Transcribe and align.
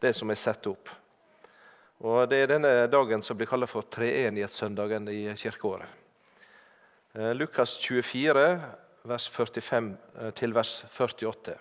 det 0.00 0.12
som 0.16 0.30
er 0.30 0.40
satt 0.40 0.66
opp. 0.70 0.90
Og 2.04 2.28
Det 2.28 2.42
er 2.42 2.50
denne 2.50 2.72
dagen 2.92 3.22
som 3.22 3.36
blir 3.36 3.48
kalt 3.48 3.68
for 3.70 3.88
treenighetssøndagen 3.88 5.08
i 5.08 5.22
kirkeåret. 5.36 5.88
Eh, 7.16 7.32
Lukas 7.34 7.78
24, 7.80 8.60
vers 9.02 9.28
45 9.32 9.96
eh, 10.20 10.30
til 10.36 10.52
vers 10.52 10.82
48. 10.92 11.54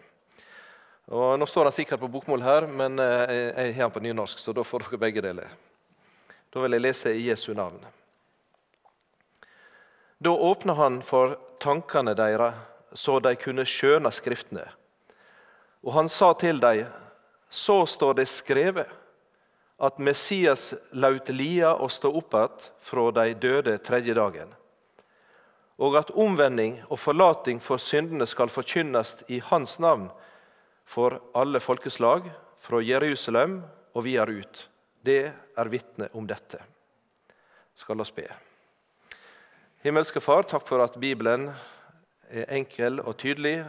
Og 1.16 1.39
Nå 1.39 1.47
står 1.47 1.70
han 1.70 1.76
sikkert 1.76 2.02
på 2.02 2.10
bokmål 2.12 2.44
her, 2.44 2.68
men 2.68 3.00
eh, 3.00 3.54
jeg 3.54 3.76
har 3.77 3.86
han 3.86 3.94
på 3.96 4.04
nynorsk, 4.04 4.41
så 4.41 4.52
da 4.52 4.66
får 4.68 4.89
dere 4.89 5.00
begge 5.00 5.23
deler. 5.23 5.54
Da 6.52 6.64
vil 6.64 6.75
jeg 6.75 6.84
lese 6.84 7.14
i 7.16 7.30
Jesu 7.30 7.54
navn. 7.55 7.80
Da 10.20 10.32
åpna 10.32 10.75
han 10.75 11.00
for 11.05 11.38
tankene 11.64 12.16
deres, 12.18 12.59
så 12.96 13.20
de 13.23 13.36
kunne 13.39 13.64
skjøne 13.68 14.12
Skriftene. 14.12 14.66
Og 15.86 15.93
han 15.93 16.09
sa 16.09 16.34
til 16.34 16.59
dem, 16.59 16.88
så 17.56 17.86
står 17.86 18.14
det 18.14 18.26
skrevet, 18.28 18.90
at 19.77 20.00
Messias 20.00 20.73
laut 20.91 21.30
lia 21.30 21.73
og 21.73 21.91
stå 21.91 22.12
opp 22.18 22.34
att 22.34 22.72
fra 22.80 23.12
de 23.12 23.34
døde 23.34 23.77
tredje 23.77 24.13
dagen, 24.13 24.54
og 25.77 25.96
at 25.96 26.12
omvending 26.12 26.84
og 26.90 26.99
forlating 26.99 27.60
for 27.60 27.77
syndene 27.77 28.27
skal 28.27 28.52
forkynnes 28.52 29.23
i 29.27 29.40
Hans 29.40 29.80
navn 29.80 30.10
for 30.86 31.20
alle 31.34 31.60
folkeslag, 31.60 32.32
fra 32.60 32.82
Jerusalem 32.82 33.60
og 33.94 34.04
videre 34.04 34.41
ut. 34.41 34.70
Det 35.05 35.32
er 35.58 35.70
vitne 35.70 36.08
om 36.13 36.26
dette. 36.27 36.58
Skal 37.76 38.02
oss 38.02 38.12
be. 38.16 38.26
Himmelske 39.85 40.20
Far, 40.20 40.48
takk 40.49 40.66
for 40.66 40.82
at 40.82 40.98
Bibelen 40.98 41.52
er 42.30 42.49
enkel 42.58 42.99
og 43.04 43.20
tydelig. 43.22 43.60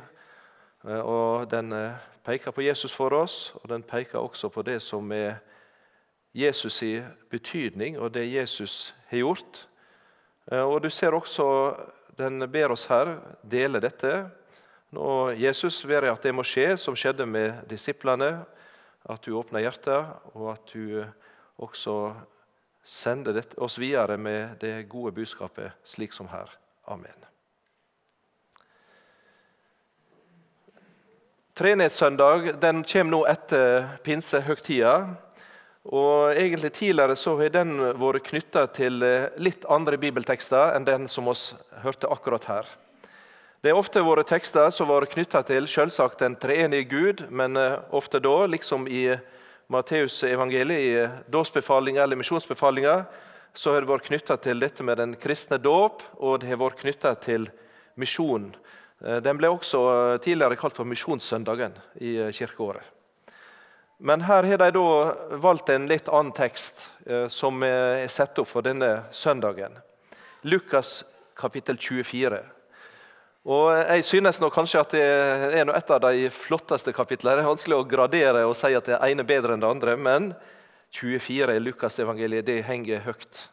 Eh, 0.87 1.01
og 1.01 1.51
Den 1.51 1.73
eh, 1.73 1.99
peker 2.25 2.51
på 2.51 2.63
Jesus 2.63 2.95
for 2.95 3.15
oss, 3.15 3.55
og 3.55 3.69
den 3.69 3.83
peker 3.83 4.19
også 4.19 4.49
på 4.49 4.63
det 4.63 4.81
som 4.83 5.13
er 5.13 5.39
Jesus' 6.37 6.85
i 6.85 7.03
betydning, 7.30 7.99
og 7.99 8.15
det 8.15 8.33
Jesus 8.33 8.95
har 9.09 9.19
gjort. 9.19 9.69
Eh, 10.52 10.63
og 10.63 10.83
Du 10.83 10.91
ser 10.91 11.15
også 11.15 11.77
den 12.19 12.52
ber 12.52 12.73
oss 12.73 12.87
her 12.87 13.19
dele 13.43 13.80
dette. 13.80 14.30
Nå, 14.91 15.30
Jesus 15.37 15.83
ber 15.85 16.09
at 16.13 16.23
det 16.23 16.33
må 16.35 16.45
skje, 16.47 16.77
som 16.80 16.97
skjedde 16.97 17.27
med 17.27 17.66
disiplene. 17.69 18.47
At 19.05 19.23
du 19.27 19.37
åpner 19.38 19.60
hjertet, 19.60 20.16
og 20.35 20.53
at 20.55 20.73
du 20.73 21.05
også 21.63 22.15
sender 22.82 23.43
oss 23.59 23.79
videre 23.79 24.16
med 24.16 24.57
det 24.60 24.88
gode 24.88 25.13
budskapet, 25.13 25.77
slik 25.85 26.13
som 26.13 26.29
her. 26.32 26.51
Amen. 26.87 27.35
Trenhetssøndag 31.57 32.51
den 32.60 32.82
kommer 32.85 33.12
nå 33.15 33.18
etter 33.30 33.87
pinsehøgtida. 34.04 34.90
Og 35.88 36.35
egentlig 36.37 36.74
Tidligere 36.76 37.15
så 37.16 37.32
har 37.38 37.54
den 37.54 37.79
vært 37.96 38.26
knytta 38.26 38.66
til 38.76 39.01
litt 39.40 39.65
andre 39.65 39.96
bibeltekster 39.96 40.74
enn 40.76 40.85
den 40.85 41.07
som 41.09 41.30
vi 41.30 41.37
hørte 41.80 42.10
akkurat 42.13 42.45
her. 42.51 42.68
Det 43.65 43.73
har 43.73 43.80
ofte 43.80 44.04
vært 44.04 44.29
tekster 44.29 44.68
som 44.68 44.93
har 44.93 45.01
vært 45.01 45.15
knytta 45.15 45.40
til 45.48 45.65
selvsagt 45.65 46.21
den 46.21 46.37
treenige 46.37 46.90
Gud, 46.90 47.24
men 47.32 47.57
eh, 47.57 47.79
ofte 47.88 48.20
da, 48.20 48.35
liksom 48.52 48.85
i 48.85 49.16
Matteus 49.73 50.20
evangeliet 50.29 50.85
i 50.85 51.32
dåpsbefalinga 51.32 52.04
eller 52.04 52.20
misjonsbefalinga, 52.20 52.98
så 53.57 53.73
har 53.73 53.80
det 53.80 53.95
vært 53.95 54.10
knytta 54.10 54.37
til 54.45 54.60
dette 54.60 54.85
med 54.85 55.01
den 55.01 55.16
kristne 55.16 55.57
dåp, 55.57 56.04
og 56.20 56.43
det 56.45 56.52
har 56.52 56.60
vært 56.60 56.85
knytta 56.85 57.16
til 57.16 57.48
misjon. 57.96 58.51
Eh, 59.05 59.21
den 59.23 59.39
ble 59.39 59.51
også 59.52 59.80
eh, 59.93 60.19
tidligere 60.25 60.59
kalt 60.61 60.77
for 60.77 60.89
Misjonssøndagen 60.89 61.77
i 62.01 62.16
eh, 62.21 62.33
kirkeåret. 62.35 62.93
Men 63.99 64.27
her 64.28 64.44
har 64.44 64.61
de 64.61 64.71
da 64.77 65.37
valgt 65.41 65.71
en 65.72 65.87
litt 65.88 66.11
annen 66.12 66.34
tekst 66.37 66.83
som 67.33 67.62
er 67.65 68.03
satt 68.12 68.37
opp 68.43 68.50
for 68.50 68.61
denne 68.61 69.06
søndagen. 69.09 69.72
Lukas 70.44 70.99
kapittel 71.32 71.78
24. 71.81 72.43
Og 73.48 73.70
Jeg 73.72 74.04
synes 74.04 74.43
nå 74.43 74.50
kanskje 74.53 74.82
at 74.82 74.93
det 74.93 75.00
er 75.00 75.72
et 75.72 75.94
av 75.97 76.03
de 76.04 76.28
flotteste 76.28 76.93
kapitlene. 76.93 77.38
Det 77.38 77.47
er 77.47 77.49
vanskelig 77.49 77.78
å 77.78 77.88
gradere 77.88 78.44
og 78.44 78.53
si 78.60 78.75
at 78.76 78.84
det 78.84 78.99
er 78.99 79.15
ene 79.15 79.25
bedre 79.25 79.56
enn 79.56 79.65
det 79.65 79.72
andre, 79.72 79.97
men 79.97 80.28
24 80.93 81.56
i 81.56 81.65
Lukasevangeliet 81.65 82.53
henger 82.69 83.00
høyt. 83.09 83.47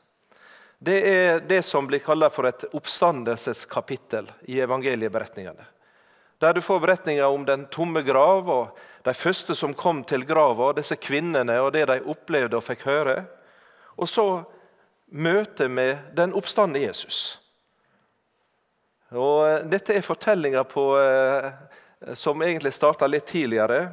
Det 0.84 1.00
er 1.08 1.38
det 1.48 1.62
som 1.64 1.86
blir 1.88 2.02
kalt 2.04 2.34
for 2.36 2.50
et 2.50 2.66
oppstandelseskapittel 2.76 4.28
i 4.52 4.58
evangelieberetningene. 4.60 5.64
Der 6.44 6.54
du 6.54 6.60
får 6.62 6.82
beretninger 6.84 7.24
om 7.24 7.46
den 7.48 7.68
tomme 7.72 8.02
grav 8.04 8.50
og 8.52 8.82
de 9.06 9.14
første 9.16 9.56
som 9.56 9.76
kom 9.80 10.02
til 10.04 10.26
grava, 10.28 10.74
disse 10.76 10.98
kvinnene 11.00 11.56
og 11.64 11.72
det 11.76 11.86
de 11.88 12.02
opplevde 12.12 12.60
og 12.60 12.66
fikk 12.66 12.84
høre. 12.90 13.16
Og 13.96 14.10
så 14.12 14.26
møtet 15.08 15.72
med 15.72 16.12
den 16.18 16.36
oppstande 16.36 16.84
Jesus. 16.84 17.22
Og 19.14 19.48
eh, 19.48 19.64
dette 19.72 19.96
er 19.96 20.04
fortellinger 20.04 20.68
eh, 21.00 22.14
som 22.20 22.44
egentlig 22.44 22.74
starta 22.76 23.08
litt 23.08 23.30
tidligere. 23.32 23.86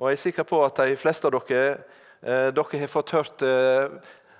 Og 0.00 0.10
Jeg 0.10 0.18
er 0.18 0.24
sikker 0.24 0.50
på 0.50 0.64
at 0.66 0.82
de 0.82 0.98
fleste 0.98 1.30
av 1.30 1.38
dere, 1.38 1.78
eh, 2.26 2.50
dere 2.50 2.82
har 2.82 2.90
fått 2.90 3.14
hørt 3.14 3.46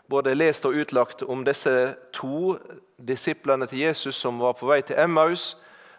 både 0.06 0.34
lest 0.34 0.64
og 0.66 0.74
utlagt 0.74 1.22
om 1.22 1.44
disse 1.44 1.94
to 2.12 2.56
disiplene 2.96 3.66
til 3.66 3.86
Jesus 3.86 4.16
som 4.16 4.38
var 4.40 4.56
på 4.58 4.68
vei 4.68 4.80
til 4.84 4.98
Emmaus, 5.00 5.54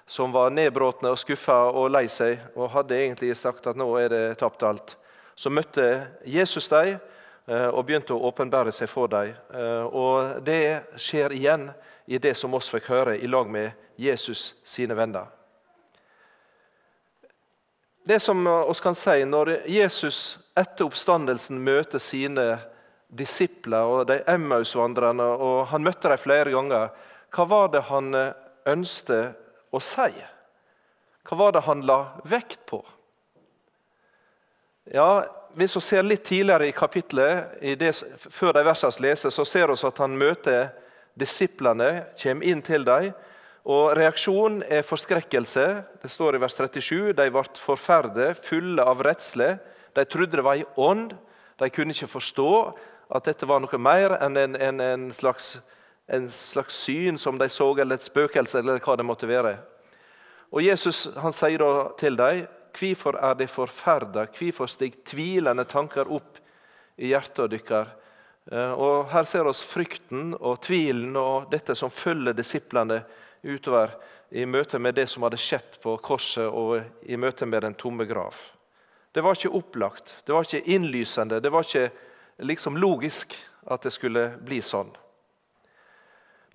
som 0.08 0.34
var 0.34 0.54
nedbråtne 0.54 1.10
og 1.10 1.20
skuffa 1.20 1.58
og 1.74 1.90
lei 1.94 2.06
seg 2.12 2.40
og 2.56 2.70
hadde 2.76 2.98
egentlig 3.00 3.34
sagt 3.38 3.68
at 3.68 3.78
nå 3.78 3.88
er 3.98 4.12
det 4.14 4.24
tapt 4.40 4.64
alt. 4.64 4.96
Så 5.36 5.50
møtte 5.50 6.06
Jesus 6.26 6.70
dem 6.70 7.00
og 7.46 7.84
begynte 7.86 8.14
å 8.14 8.30
åpenbære 8.30 8.74
seg 8.74 8.90
for 8.90 9.10
dem. 9.12 9.34
Og 9.92 10.42
Det 10.46 10.98
skjer 11.02 11.34
igjen 11.34 11.70
i 12.06 12.18
det 12.22 12.36
som 12.38 12.54
oss 12.54 12.70
fikk 12.70 12.90
høre 12.94 13.18
i 13.18 13.28
lag 13.28 13.50
med 13.50 13.72
Jesus 13.98 14.54
sine 14.64 14.96
venner. 14.98 15.26
Det 18.06 18.20
som 18.22 18.46
oss 18.48 18.80
kan 18.80 18.96
si, 18.96 19.26
Når 19.26 19.66
Jesus 19.66 20.38
etter 20.56 20.86
oppstandelsen 20.86 21.60
møter 21.60 22.00
sine 22.00 22.60
disipler 23.10 23.86
og 23.86 24.08
de 24.10 24.20
Emmaus-vandrerne, 24.30 25.24
og 25.24 25.68
han 25.72 25.86
møtte 25.86 26.12
dem 26.12 26.22
flere 26.22 26.54
ganger, 26.54 26.90
hva 27.36 27.46
var 27.50 27.72
det 27.74 27.84
han 27.90 28.12
ønsket 28.66 29.36
å 29.76 29.82
si? 29.84 30.12
Hva 31.26 31.40
var 31.40 31.56
det 31.56 31.66
han 31.66 31.84
la 31.86 32.00
vekt 32.28 32.66
på? 32.70 32.82
Ja, 34.94 35.26
Hvis 35.56 35.76
vi 35.78 35.82
ser 35.82 36.04
litt 36.04 36.26
tidligere 36.28 36.68
i 36.68 36.74
kapittelet, 36.76 37.62
i 37.64 37.76
det, 37.80 37.94
før 38.20 38.52
de 38.58 38.64
versene 38.68 39.00
leses, 39.00 39.34
så 39.34 39.46
ser 39.48 39.72
vi 39.72 39.88
at 39.88 40.02
han 40.04 40.18
møter 40.20 40.74
disiplene, 41.16 42.10
kommer 42.20 42.44
inn 42.44 42.62
til 42.62 42.84
dem 42.84 43.14
og 43.66 43.96
Reaksjonen 43.98 44.62
er 44.70 44.86
forskrekkelse. 44.86 45.66
Det 46.04 46.10
står 46.12 46.38
i 46.38 46.42
vers 46.44 46.54
37. 46.54 47.16
De 47.18 47.30
ble 47.34 47.44
forferdet, 47.58 48.38
fulle 48.46 48.84
av 48.86 49.02
redsle. 49.06 49.56
De 49.98 50.06
trodde 50.06 50.38
det 50.38 50.46
var 50.46 50.60
ei 50.60 50.68
ånd. 50.78 51.16
De 51.58 51.70
kunne 51.74 51.96
ikke 51.96 52.12
forstå 52.12 52.52
at 53.10 53.28
dette 53.28 53.48
var 53.48 53.62
noe 53.62 53.80
mer 53.82 54.18
enn 54.20 54.38
en, 54.38 54.56
en, 54.56 54.82
en, 54.82 55.08
slags, 55.14 55.56
en, 56.08 56.30
slags, 56.32 56.78
syn 56.86 57.20
som 57.22 57.38
de 57.38 57.50
så, 57.50 57.70
eller 57.78 58.00
et 58.00 58.06
spøkelse, 58.08 58.60
eller 58.60 58.82
hva 58.84 58.98
det 58.98 59.06
måtte 59.06 59.30
være. 59.30 59.58
Og 60.56 60.64
Jesus 60.64 61.08
han 61.22 61.36
sier 61.36 61.62
da 61.62 61.90
til 62.00 62.18
dem, 62.20 62.46
hvorfor 62.76 63.18
er 63.22 63.38
de 63.40 63.48
forferda? 63.48 64.26
Hvorfor 64.36 64.70
stiger 64.72 65.04
tvilende 65.08 65.66
tanker 65.70 66.10
opp 66.12 66.42
i 66.98 67.12
hjertet 67.14 67.54
deres? 67.54 67.94
Eh, 68.52 68.74
og 68.74 69.10
Her 69.14 69.26
ser 69.26 69.48
vi 69.48 69.54
frykten 69.54 70.34
og 70.38 70.60
tvilen 70.66 71.16
og 71.18 71.50
dette 71.52 71.76
som 71.76 71.94
følger 71.94 72.36
disiplene 72.38 73.02
utover 73.46 73.96
i 74.36 74.46
møte 74.46 74.80
med 74.82 74.98
det 74.98 75.08
som 75.10 75.24
hadde 75.26 75.40
skjedd 75.40 75.80
på 75.84 75.96
korset 76.04 76.50
og 76.50 76.82
i 77.06 77.18
møte 77.18 77.46
med 77.46 77.64
den 77.66 77.78
tomme 77.78 78.06
grav. 78.10 78.36
Det 79.16 79.24
var 79.24 79.38
ikke 79.38 79.56
opplagt, 79.56 80.16
det 80.26 80.34
var 80.36 80.44
ikke 80.44 80.74
innlysende, 80.76 81.40
det 81.40 81.52
var 81.54 81.64
ikke 81.64 81.88
liksom 82.38 82.78
logisk 82.78 83.36
at 83.66 83.84
det 83.86 83.94
skulle 83.94 84.30
bli 84.44 84.62
sånn. 84.62 84.92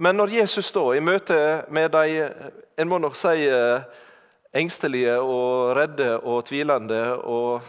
Men 0.00 0.16
når 0.16 0.32
Jesus 0.38 0.70
da, 0.72 0.84
i 0.96 1.00
møte 1.04 1.36
med 1.68 1.92
de 1.92 2.24
en 2.80 2.88
må 2.88 2.98
nok 3.02 3.16
si, 3.18 3.44
engstelige 4.56 5.18
og 5.20 5.76
redde 5.76 6.14
og 6.18 6.44
tvilende, 6.48 7.02
og 7.20 7.60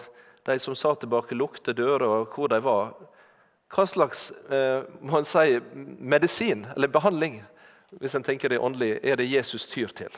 de 0.48 0.58
som 0.60 0.76
sa 0.76 0.94
tilbake, 0.96 1.36
lukte 1.36 1.76
dører 1.78 2.26
hvor 2.32 2.50
de 2.50 2.62
var 2.64 2.94
Hva 3.72 3.86
slags 3.88 4.32
eh, 4.52 4.82
må 5.00 5.22
en 5.22 5.28
si, 5.28 5.60
medisin 5.74 6.66
eller 6.76 6.92
behandling 6.92 7.38
hvis 8.00 8.16
en 8.16 8.24
tenker 8.24 8.50
det 8.50 8.60
åndelig, 8.60 9.00
er 9.04 9.16
det 9.16 9.32
Jesus 9.32 9.66
tyr 9.68 9.88
til? 9.96 10.12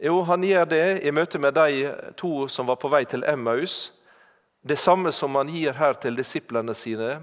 Jo, 0.00 0.22
han 0.22 0.44
gjør 0.44 0.64
det 0.64 0.86
i 1.04 1.12
møte 1.12 1.38
med 1.38 1.52
de 1.54 1.92
to 2.16 2.48
som 2.48 2.66
var 2.66 2.80
på 2.80 2.88
vei 2.88 3.04
til 3.04 3.24
Emmaus. 3.28 3.92
Det 4.68 4.78
samme 4.78 5.12
som 5.12 5.34
han 5.36 5.48
gir 5.52 5.72
her 5.76 5.92
til 6.00 6.16
disiplene 6.16 6.74
sine. 6.74 7.20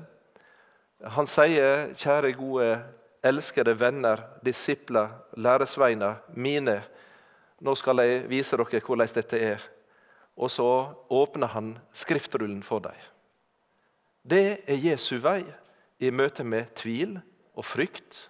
Han 1.02 1.28
sier, 1.28 1.94
'Kjære, 1.98 2.34
gode, 2.38 2.84
elskede 3.24 3.80
venner, 3.80 4.22
disipler, 4.46 5.10
læresveiner 5.38 6.16
mine.' 6.36 6.84
Nå 7.62 7.76
skal 7.76 8.00
jeg 8.00 8.30
vise 8.30 8.58
dere 8.58 8.80
hvordan 8.80 9.08
dette 9.16 9.40
er. 9.40 9.60
og 10.38 10.52
så 10.52 10.94
åpner 11.10 11.48
han 11.48 11.78
skriftrullen 11.94 12.64
for 12.64 12.80
dem. 12.80 12.96
Det 14.30 14.58
er 14.68 14.76
Jesu 14.76 15.18
vei 15.18 15.44
i 16.00 16.10
møte 16.10 16.44
med 16.44 16.66
tvil 16.76 17.20
og 17.54 17.66
frykt. 17.66 18.30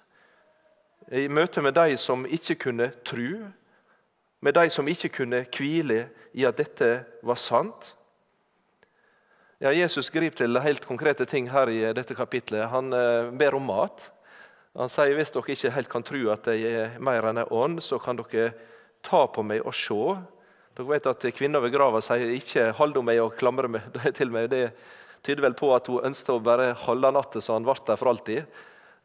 I 1.12 1.28
møte 1.28 1.62
med 1.62 1.72
de 1.72 1.98
som 1.98 2.26
ikke 2.26 2.56
kunne 2.56 2.92
tro, 3.06 3.48
med 4.42 4.54
de 4.54 4.70
som 4.70 4.88
ikke 4.88 5.10
kunne 5.10 5.46
hvile 5.58 6.10
i 6.34 6.44
at 6.44 6.58
dette 6.58 7.06
var 7.24 7.36
sant. 7.36 7.96
Ja, 9.62 9.70
Jesus 9.70 10.08
griper 10.10 10.40
til 10.40 10.58
helt 10.58 10.86
konkrete 10.90 11.26
ting 11.30 11.46
her 11.54 11.70
i 11.70 11.84
dette 11.94 12.16
kapitlet. 12.18 12.64
Han 12.72 12.88
eh, 12.98 13.28
ber 13.38 13.54
om 13.54 13.68
mat. 13.70 14.08
Han 14.74 14.90
sier 14.90 15.14
hvis 15.14 15.30
dere 15.36 15.54
ikke 15.54 15.74
helt 15.76 15.90
kan 15.92 16.06
tro 16.08 16.22
at 16.34 16.48
jeg 16.50 16.72
er 16.80 16.96
mer 16.98 17.28
enn 17.30 17.44
en 17.44 17.52
ånd, 17.54 17.84
så 17.86 18.00
kan 18.02 18.18
dere 18.18 18.56
ta 19.06 19.20
på 19.30 19.44
meg 19.46 19.62
og 19.62 19.76
se. 19.78 20.16
Dere 20.74 20.90
vet 20.90 21.10
at 21.12 21.28
Kvinner 21.38 21.62
ved 21.62 21.76
grava 21.76 22.02
sier 22.02 22.34
ikke 22.34 22.72
'hold 22.74 22.98
om 22.98 23.06
meg 23.06 23.22
og 23.22 23.38
klamre 23.38 23.70
meg 23.70 23.86
til 24.18 24.34
meg'. 24.34 24.50
Det 24.50 24.72
tyder 25.22 25.46
vel 25.46 25.54
på 25.54 25.70
at 25.76 25.86
hun 25.94 26.10
ønsket 26.10 26.34
å 26.34 26.42
bare 26.42 26.74
holde 26.74 27.12
natta 27.14 27.38
så 27.38 27.54
han 27.54 27.68
ble 27.70 27.78
der 27.86 28.02
for 28.02 28.10
alltid. 28.10 28.50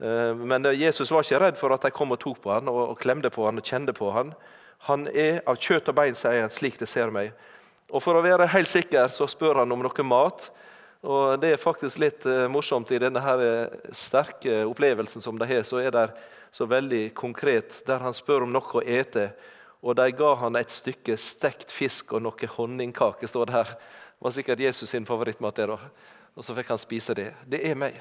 Eh, 0.01 0.33
men 0.33 0.73
Jesus 0.73 1.13
var 1.13 1.21
ikke 1.21 1.43
redd 1.45 1.61
for 1.61 1.77
at 1.77 1.85
de 1.85 1.91
kom 1.93 2.17
og 2.17 2.21
tok 2.25 2.41
på 2.41 2.55
han 2.57 2.73
og 2.73 2.97
klemte 2.97 3.29
på 3.29 3.45
han 3.45 3.61
og 3.61 3.65
kjente 3.65 3.93
på 3.93 4.09
han. 4.09 4.33
Han 4.89 5.05
er 5.13 5.43
av 5.45 5.61
kjøtt 5.61 5.93
og 5.93 6.01
bein, 6.01 6.17
sier 6.17 6.41
han, 6.41 6.49
slik 6.49 6.81
det 6.81 6.89
ser 6.89 7.13
meg. 7.13 7.37
Og 7.93 8.03
For 8.03 8.19
å 8.19 8.25
være 8.25 8.49
helt 8.51 8.71
sikker 8.71 9.11
så 9.15 9.29
spør 9.31 9.63
han 9.63 9.73
om 9.73 9.85
noe 9.85 10.07
mat. 10.07 10.49
Og 11.07 11.39
Det 11.41 11.53
er 11.55 11.61
faktisk 11.61 12.01
litt 12.03 12.27
uh, 12.27 12.47
morsomt. 12.51 12.91
I 12.91 13.03
denne 13.03 13.23
her 13.23 13.43
uh, 13.43 13.93
sterke 13.95 14.65
opplevelsen 14.67 15.23
som 15.23 15.39
de 15.39 15.47
har, 15.47 15.63
så 15.63 15.79
er 15.79 15.95
det 15.95 16.07
så 16.51 16.67
veldig 16.67 17.15
konkret, 17.15 17.83
der 17.87 18.03
han 18.03 18.17
spør 18.17 18.47
om 18.47 18.53
noe 18.55 18.81
å 18.81 18.83
ete. 18.83 19.31
Og 19.87 19.95
de 19.99 20.09
ga 20.19 20.33
han 20.41 20.57
et 20.59 20.73
stykke 20.73 21.19
stekt 21.21 21.71
fisk 21.71 22.17
og 22.17 22.25
noe 22.25 22.51
honningkake. 22.57 23.29
står 23.29 23.47
det 23.47 23.55
her. 23.55 23.75
Det 23.77 24.25
var 24.25 24.35
sikkert 24.35 24.61
Jesus 24.61 24.91
sin 24.91 25.07
favorittmat. 25.07 25.57
der. 25.57 25.79
Og 26.35 26.45
så 26.45 26.55
fikk 26.55 26.69
han 26.69 26.79
spise 26.79 27.15
det. 27.15 27.35
Det 27.47 27.61
er 27.63 27.75
meg. 27.75 28.01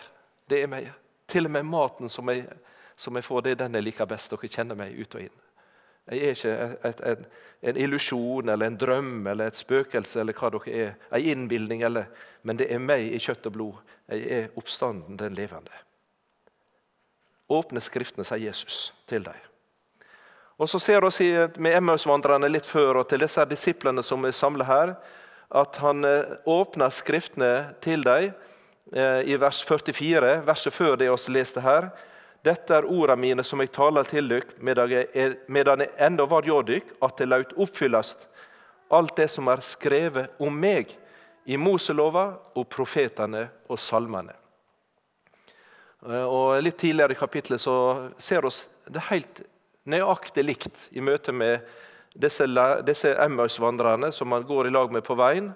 Det 0.50 0.64
er 0.64 0.68
meg. 0.68 0.90
Til 1.28 1.46
og 1.46 1.52
med 1.52 1.66
maten 1.66 2.10
som 2.10 2.28
jeg, 2.30 2.48
som 2.98 3.16
jeg 3.16 3.24
får, 3.24 3.42
det 3.42 3.52
er 3.52 3.66
den 3.66 3.76
jeg 3.76 3.84
liker 3.84 4.06
best. 4.06 4.32
Dere 4.32 4.50
kjenner 4.50 4.76
meg 4.76 4.98
ut 4.98 5.16
og 5.16 5.22
inn. 5.22 5.45
Jeg 6.12 6.22
er 6.22 6.36
ikke 6.36 6.54
et, 6.54 6.86
et, 6.86 7.00
et, 7.12 7.25
en 7.66 7.78
illusjon 7.78 8.50
eller 8.50 8.69
en 8.69 8.78
drøm 8.78 9.28
eller 9.28 9.50
et 9.50 9.57
spøkelse 9.57 10.19
eller 10.22 10.38
hva 10.38 10.52
dere 10.54 10.75
er. 10.84 10.94
En 11.10 11.30
innbilning, 11.31 11.81
eller, 11.88 12.12
men 12.44 12.60
det 12.60 12.69
er 12.69 12.84
meg 12.84 13.07
i 13.10 13.22
kjøtt 13.22 13.50
og 13.50 13.56
blod. 13.56 13.81
Jeg 14.12 14.28
er 14.30 14.54
oppstanden, 14.60 15.18
den 15.18 15.34
levende. 15.34 15.74
Åpne 17.50 17.81
Skriftene, 17.81 18.25
sier 18.25 18.42
Jesus 18.48 18.94
til 19.10 19.25
dem. 19.25 19.44
Og 20.57 20.69
Så 20.69 20.80
ser 20.80 21.02
vi 21.02 21.62
med 21.62 21.75
Emmausvandrerne 21.75 22.48
litt 22.50 22.66
før 22.66 23.01
og 23.01 23.10
til 23.10 23.25
disse 23.25 23.44
disiplene 23.46 24.04
som 24.04 24.24
er 24.25 24.31
samla 24.31 24.66
her, 24.66 24.96
at 25.51 25.78
han 25.78 26.06
eh, 26.06 26.38
åpner 26.46 26.90
Skriftene 26.90 27.75
til 27.81 28.04
dem 28.06 28.31
eh, 28.94 29.22
i 29.25 29.36
vers 29.42 29.62
44, 29.63 30.46
verset 30.46 30.74
før 30.74 30.96
det 30.96 31.10
vi 31.12 31.34
leste 31.34 31.62
her. 31.62 31.90
Dette 32.46 32.76
er 32.78 32.86
ordene 32.86 33.18
mine 33.22 33.44
som 33.44 33.62
jeg 33.64 33.72
taler 33.74 34.06
til 34.06 34.30
dere 34.30 34.54
medan 34.62 35.82
jeg 35.82 35.94
ennå 35.98 36.28
var 36.30 36.46
hjå 36.46 36.62
dykk, 36.68 36.96
at 37.02 37.18
det 37.18 37.30
laut 37.30 37.56
oppfyllast 37.58 38.28
alt 38.94 39.16
det 39.18 39.28
som 39.34 39.48
er 39.50 39.64
skrevet 39.66 40.42
om 40.42 40.54
meg 40.54 40.94
i 41.46 41.58
Moselova 41.58 42.28
og 42.58 42.68
profetene 42.70 43.46
og 43.70 43.80
salmene. 43.82 44.34
Eh, 46.06 46.26
og 46.26 46.62
Litt 46.64 46.78
tidligere 46.82 47.16
i 47.16 47.20
kapittelet 47.20 47.62
så 47.62 47.76
ser 48.18 48.46
vi 48.46 48.54
det 48.94 49.08
helt 49.10 49.44
nøyaktig 49.86 50.46
likt 50.46 50.88
i 50.94 51.02
møte 51.02 51.34
med 51.34 51.66
disse, 52.16 52.48
disse 52.86 53.14
Emmaus-vandrerne 53.22 54.12
som 54.14 54.32
han 54.34 54.46
går 54.46 54.68
i 54.68 54.74
lag 54.74 54.94
med 54.94 55.06
på 55.06 55.18
veien. 55.18 55.52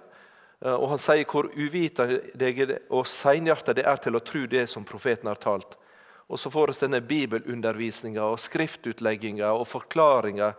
Eh, 0.61 0.73
og 0.73 0.89
Han 0.89 1.01
sier 1.01 1.25
hvor 1.25 1.49
uvitende 1.53 2.79
og 2.89 3.07
seinhjertet 3.07 3.77
det 3.79 3.85
er 3.85 4.01
til 4.01 4.17
å 4.17 4.25
tro 4.25 4.45
det 4.45 4.67
som 4.69 4.85
profeten 4.85 5.29
har 5.29 5.41
talt. 5.41 5.77
Og 6.29 6.39
så 6.39 6.49
får 6.53 6.67
vi 6.67 6.79
denne 6.83 7.01
bibelundervisninga 7.01 8.21
og 8.21 8.39
skriftutlegginga 8.39 9.49
og 9.49 9.65
forklaringa 9.67 10.51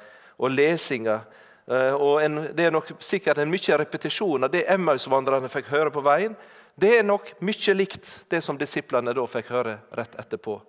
og 0.43 0.51
lesinga. 0.51 1.21
Eh, 1.67 1.95
og 1.95 2.23
en, 2.23 2.49
Det 2.57 2.67
er 2.67 2.75
nok 2.75 2.91
sikkert 2.99 3.39
en 3.39 3.51
mye 3.51 3.79
repetisjon 3.79 4.45
av 4.45 4.51
det 4.51 4.67
Emmaus-vandrerne 4.67 5.49
fikk 5.49 5.71
høre 5.71 5.93
på 5.95 6.03
veien. 6.03 6.35
Det 6.75 6.99
er 6.99 7.07
nok 7.07 7.31
mye 7.41 7.75
likt 7.75 8.09
det 8.31 8.43
som 8.43 8.59
disiplene 8.59 9.15
da 9.15 9.27
fikk 9.27 9.53
høre 9.55 9.79
rett 9.95 10.19
etterpå. 10.19 10.61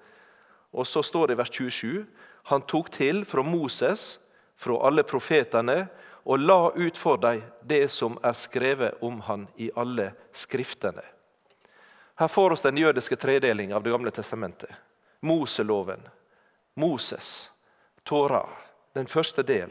Og 0.72 0.86
Så 0.88 1.02
står 1.04 1.28
det 1.28 1.34
i 1.34 1.42
vers 1.42 1.50
27.: 1.50 2.06
Han 2.44 2.62
tok 2.62 2.92
til 2.92 3.26
fra 3.26 3.44
Moses, 3.44 4.20
fra 4.56 4.78
alle 4.88 5.04
profetene, 5.04 5.88
og 6.26 6.40
la 6.40 6.72
ut 6.76 6.98
for 6.98 7.18
dem 7.18 7.42
det 7.66 7.90
som 7.92 8.20
er 8.24 8.34
skrevet 8.34 9.02
om 9.02 9.20
han 9.22 9.48
i 9.58 9.72
alle 9.76 10.14
skriftene. 10.34 11.02
Her 12.16 12.28
får 12.28 12.50
vi 12.50 12.56
den 12.64 12.78
jødiske 12.78 13.16
tredeling 13.16 13.74
av 13.74 13.84
Det 13.84 13.92
gamle 13.92 14.12
testamentet. 14.12 14.70
Moseloven, 15.22 16.02
Moses, 16.74 17.50
Torah, 18.04 18.50
den 18.94 19.08
første 19.08 19.44
del. 19.44 19.70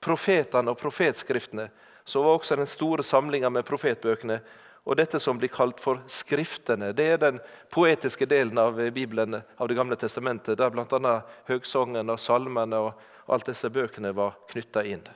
Profetene 0.00 0.70
og 0.70 0.78
profetskriftene, 0.78 1.68
så 2.04 2.22
var 2.22 2.36
også 2.36 2.56
den 2.56 2.68
store 2.68 3.02
samlinga 3.02 3.50
med 3.50 3.66
profetbøkene. 3.66 4.38
Og 4.84 4.98
dette 5.00 5.18
som 5.20 5.38
blir 5.40 5.48
kalt 5.48 5.80
for 5.80 6.02
Skriftene, 6.06 6.92
det 6.92 7.06
er 7.14 7.20
den 7.22 7.40
poetiske 7.72 8.28
delen 8.28 8.58
av 8.60 8.76
Bibelen, 8.92 9.40
av 9.56 9.68
Det 9.68 9.74
gamle 9.74 9.96
testamentet, 9.96 10.58
der 10.58 10.70
bl.a. 10.70 11.14
Høgsongen 11.48 12.10
og 12.10 12.20
salmene 12.20 12.76
og 12.76 13.00
alt 13.26 13.48
disse 13.48 13.70
bøkene 13.72 14.12
var 14.12 14.36
knytta 14.52 14.84
inn. 14.84 15.06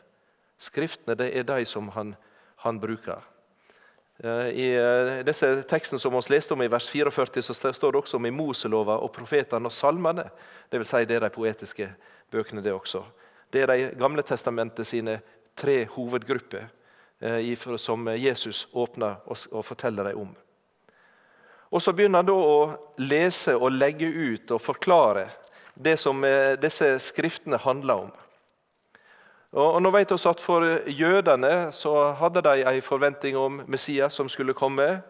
Skriftene 0.58 1.14
det 1.14 1.30
er 1.36 1.44
de 1.44 1.64
som 1.68 1.92
han, 1.94 2.16
han 2.64 2.80
bruker. 2.80 3.20
Eh, 4.24 4.48
I 4.48 4.74
eh, 4.74 5.24
disse 5.24 5.62
tekstene 5.62 6.00
som 6.02 6.14
vi 6.14 6.20
leste 6.34 6.54
om 6.54 6.62
i 6.62 6.68
vers 6.68 6.88
44, 6.90 7.42
så 7.42 7.54
står 7.54 7.92
det 7.92 7.98
også 7.98 8.18
om 8.18 8.26
i 8.26 8.34
Moselova 8.34 8.98
og 8.98 9.12
profetene 9.14 9.70
og 9.70 9.74
salmene. 9.74 10.26
Dvs. 10.72 10.90
Si 10.90 11.04
det 11.06 11.18
er 11.18 11.26
de 11.26 11.30
poetiske 11.34 11.90
bøkene, 12.30 12.62
det 12.62 12.74
også. 12.74 13.04
Det 13.50 13.62
er 13.62 13.70
de 13.70 13.92
Gamle 13.98 14.22
testamentet 14.26 14.86
sine 14.86 15.20
tre 15.56 15.84
hovedgrupper 15.94 16.66
eh, 17.20 17.78
som 17.78 18.10
Jesus 18.16 18.66
åpner 18.72 19.22
og 19.26 19.64
forteller 19.64 20.10
dem 20.10 20.26
om. 20.26 20.36
Og 21.70 21.82
Så 21.82 21.92
begynner 21.92 22.18
han 22.18 22.26
da 22.26 22.34
å 22.34 22.92
lese 22.98 23.54
og 23.54 23.72
legge 23.72 24.08
ut 24.08 24.50
og 24.50 24.60
forklare 24.60 25.28
det 25.74 25.98
som 26.00 26.24
disse 26.58 26.86
skriftene 26.98 27.58
handler 27.60 28.08
om. 28.08 28.12
Og 29.56 29.78
nå 29.80 29.90
vet 29.94 30.10
vi 30.12 30.16
at 30.28 30.40
For 30.44 30.64
jødene 30.92 31.72
så 31.72 32.12
hadde 32.12 32.42
de 32.44 32.64
en 32.68 32.82
forventning 32.82 33.36
om 33.36 33.62
Messias 33.66 34.14
som 34.14 34.28
skulle 34.28 34.54
komme. 34.54 35.02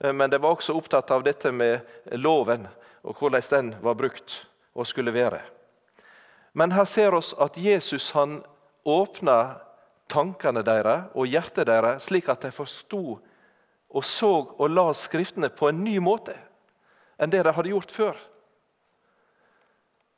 Eh, 0.00 0.12
men 0.12 0.30
de 0.30 0.42
var 0.42 0.56
også 0.56 0.74
opptatt 0.74 1.10
av 1.10 1.22
dette 1.22 1.52
med 1.52 1.80
loven 2.12 2.66
og 3.06 3.14
hvordan 3.18 3.42
den 3.50 3.74
var 3.82 3.94
brukt 3.94 4.46
og 4.74 4.86
skulle 4.86 5.14
være. 5.14 5.40
Men 6.52 6.72
her 6.72 6.84
ser 6.84 7.10
vi 7.10 7.22
at 7.40 7.56
Jesus 7.56 8.10
han 8.10 8.42
åpna 8.84 9.60
tankene 10.08 10.62
deres 10.62 11.10
og 11.14 11.26
hjertet 11.26 11.66
deres, 11.66 12.02
slik 12.02 12.28
at 12.28 12.42
de 12.42 12.50
forsto 12.50 13.18
og 13.88 14.04
så 14.04 14.32
og 14.58 14.70
la 14.70 14.92
Skriftene 14.94 15.48
på 15.48 15.68
en 15.68 15.84
ny 15.84 15.98
måte 15.98 16.34
enn 17.18 17.30
det 17.30 17.44
de 17.46 17.52
hadde 17.52 17.70
gjort 17.70 17.92
før. 17.92 18.16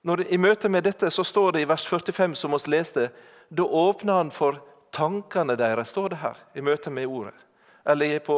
Når, 0.02 0.24
I 0.32 0.38
møte 0.40 0.68
med 0.68 0.86
dette 0.86 1.10
så 1.10 1.24
står 1.26 1.52
det 1.52 1.62
i 1.62 1.68
vers 1.68 1.84
45, 1.86 2.34
som 2.34 2.54
vi 2.54 2.70
leste, 2.72 3.08
da 3.48 3.64
åpner 3.64 4.12
han 4.12 4.30
for 4.34 4.60
tankene 4.94 5.56
deres, 5.56 5.92
står 5.92 6.08
det 6.12 6.20
her, 6.22 6.40
i 6.54 6.64
møte 6.64 6.90
med 6.90 7.06
ordet. 7.06 7.36
Eller 7.88 8.18
på, 8.18 8.36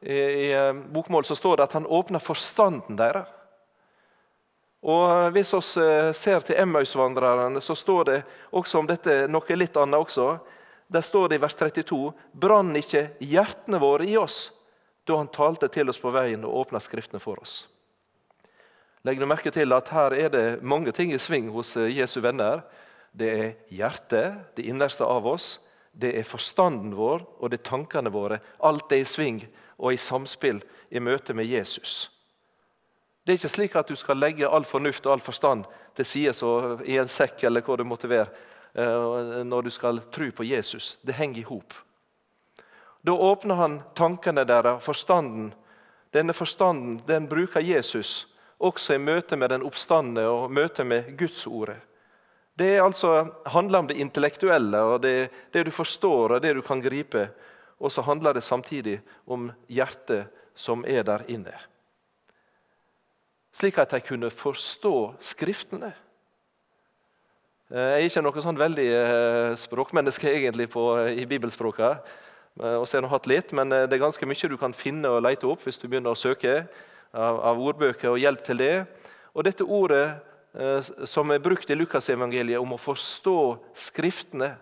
i, 0.00 0.12
i, 0.12 0.52
eh, 0.52 0.74
bokmål 0.74 1.24
så 1.24 1.34
står 1.34 1.56
det 1.56 1.64
at 1.64 1.76
han 1.78 1.86
åpner 1.86 2.20
forstanden 2.20 2.98
deres. 2.98 3.30
Og 4.84 5.30
Hvis 5.32 5.54
vi 5.54 5.80
eh, 5.80 6.12
ser 6.12 6.44
til 6.44 6.58
Emmausvandrerne, 6.60 7.60
så 7.60 7.74
står 7.74 8.04
det 8.04 8.18
også 8.52 8.82
om 8.82 8.88
dette 8.88 9.22
noe 9.32 9.56
litt 9.56 9.76
annet 9.80 10.04
også. 10.04 10.34
Der 10.92 11.00
står 11.00 11.28
det 11.28 11.38
i 11.38 11.40
vers 11.40 11.56
32.: 11.56 12.12
Brann 12.32 12.76
ikke 12.76 13.06
hjertene 13.24 13.80
våre 13.80 14.04
i 14.04 14.18
oss 14.20 14.50
da 15.08 15.16
han 15.16 15.32
talte 15.32 15.68
til 15.68 15.88
oss 15.88 16.00
på 16.00 16.12
veien 16.12 16.44
og 16.44 16.66
åpna 16.66 16.80
Skriftene 16.80 17.20
for 17.20 17.40
oss? 17.40 17.62
Legg 19.04 19.20
nå 19.20 19.26
merke 19.28 19.52
til 19.52 19.72
at 19.72 19.88
her 19.92 20.14
er 20.16 20.28
det 20.32 20.62
mange 20.62 20.92
ting 20.92 21.12
i 21.12 21.18
sving 21.20 21.48
hos 21.52 21.76
eh, 21.76 21.88
Jesu 21.88 22.20
venner. 22.20 22.60
Det 23.14 23.30
er 23.30 23.52
hjertet, 23.70 24.56
det 24.56 24.66
innerste 24.66 25.06
av 25.06 25.26
oss. 25.26 25.60
Det 25.94 26.10
er 26.18 26.26
forstanden 26.26 26.96
vår 26.98 27.22
og 27.38 27.52
det 27.52 27.60
er 27.60 27.68
tankene 27.70 28.10
våre. 28.10 28.40
Alt 28.58 28.90
er 28.92 29.04
i 29.04 29.06
sving 29.06 29.44
og 29.78 29.94
i 29.94 30.00
samspill 30.00 30.58
i 30.90 31.02
møte 31.02 31.34
med 31.34 31.46
Jesus. 31.46 32.10
Det 33.24 33.32
er 33.32 33.38
ikke 33.38 33.54
slik 33.54 33.76
at 33.78 33.88
du 33.88 33.96
skal 33.96 34.18
legge 34.20 34.48
all 34.48 34.66
fornuft 34.68 35.06
og 35.06 35.14
all 35.14 35.22
forstand 35.24 35.64
til 35.96 36.04
side 36.04 36.34
i 36.90 36.98
en 37.00 37.08
sekk 37.08 37.46
eller 37.46 37.64
hva 37.64 37.78
det 37.80 37.86
måtte 37.86 38.10
være, 38.10 38.26
eh, 38.74 39.40
når 39.46 39.62
du 39.62 39.70
skal 39.70 40.02
tro 40.12 40.28
på 40.30 40.44
Jesus. 40.44 40.98
Det 41.00 41.14
henger 41.14 41.40
i 41.40 41.48
hop. 41.48 41.72
Da 43.06 43.12
åpner 43.12 43.54
han 43.54 43.80
tankene 43.94 44.44
deres, 44.44 44.82
forstanden. 44.84 45.54
Denne 46.12 46.32
forstanden 46.32 47.00
den 47.06 47.28
bruker 47.28 47.60
Jesus 47.60 48.26
også 48.58 48.94
i 48.94 48.98
møte 48.98 49.36
med 49.36 49.50
den 49.50 49.62
oppstandende 49.62 50.26
og 50.28 50.50
møte 50.50 50.84
med 50.84 51.16
Guds 51.18 51.46
ordet. 51.46 51.76
Det 52.58 52.78
altså, 52.78 53.26
handler 53.46 53.78
om 53.78 53.88
det 53.90 53.98
intellektuelle 53.98 54.78
og 54.86 55.02
det, 55.02 55.30
det, 55.52 55.64
du 55.66 55.70
forstår 55.74 56.36
og 56.36 56.42
det 56.42 56.54
du 56.54 56.62
kan 56.62 56.82
gripe. 56.82 57.28
og 57.78 57.92
så 57.92 58.02
handler 58.02 58.32
det 58.32 58.42
samtidig 58.44 59.00
om 59.26 59.52
hjertet 59.68 60.26
som 60.54 60.84
er 60.86 61.02
der 61.02 61.24
inne. 61.28 61.52
Slik 63.52 63.78
at 63.78 63.90
de 63.90 64.00
kunne 64.00 64.30
forstå 64.30 65.14
Skriftene. 65.20 65.92
Jeg 67.70 67.92
er 67.92 68.06
ikke 68.06 68.22
noe 68.22 68.42
sånn 68.44 68.58
veldig 68.60 68.88
språkmenneske 69.58 70.30
egentlig 70.30 70.68
på, 70.70 70.82
i 71.10 71.24
bibelspråket. 71.26 72.02
Og 72.60 72.84
så 72.86 72.98
har 72.98 73.02
jeg 73.02 73.10
hatt 73.10 73.26
litt, 73.26 73.52
Men 73.52 73.70
det 73.70 73.92
er 73.92 73.98
ganske 73.98 74.26
mye 74.26 74.48
du 74.48 74.56
kan 74.56 74.72
finne 74.72 75.08
og 75.08 75.22
lete 75.22 75.46
opp 75.46 75.64
hvis 75.64 75.78
du 75.78 75.88
begynner 75.88 76.14
å 76.14 76.18
søke 76.18 76.68
av, 77.12 77.40
av 77.40 77.58
ordbøker 77.58 78.12
og 78.12 78.18
hjelp 78.18 78.44
til 78.44 78.58
det. 78.58 78.86
Og 79.34 79.44
dette 79.44 79.64
ordet 79.64 80.04
eh, 80.04 80.33
som 81.04 81.30
er 81.34 81.42
brukt 81.42 81.70
i 81.70 81.74
Lukasevangeliet 81.74 82.62
om 82.62 82.76
å 82.76 82.78
forstå 82.78 83.38
Skriftene, 83.74 84.52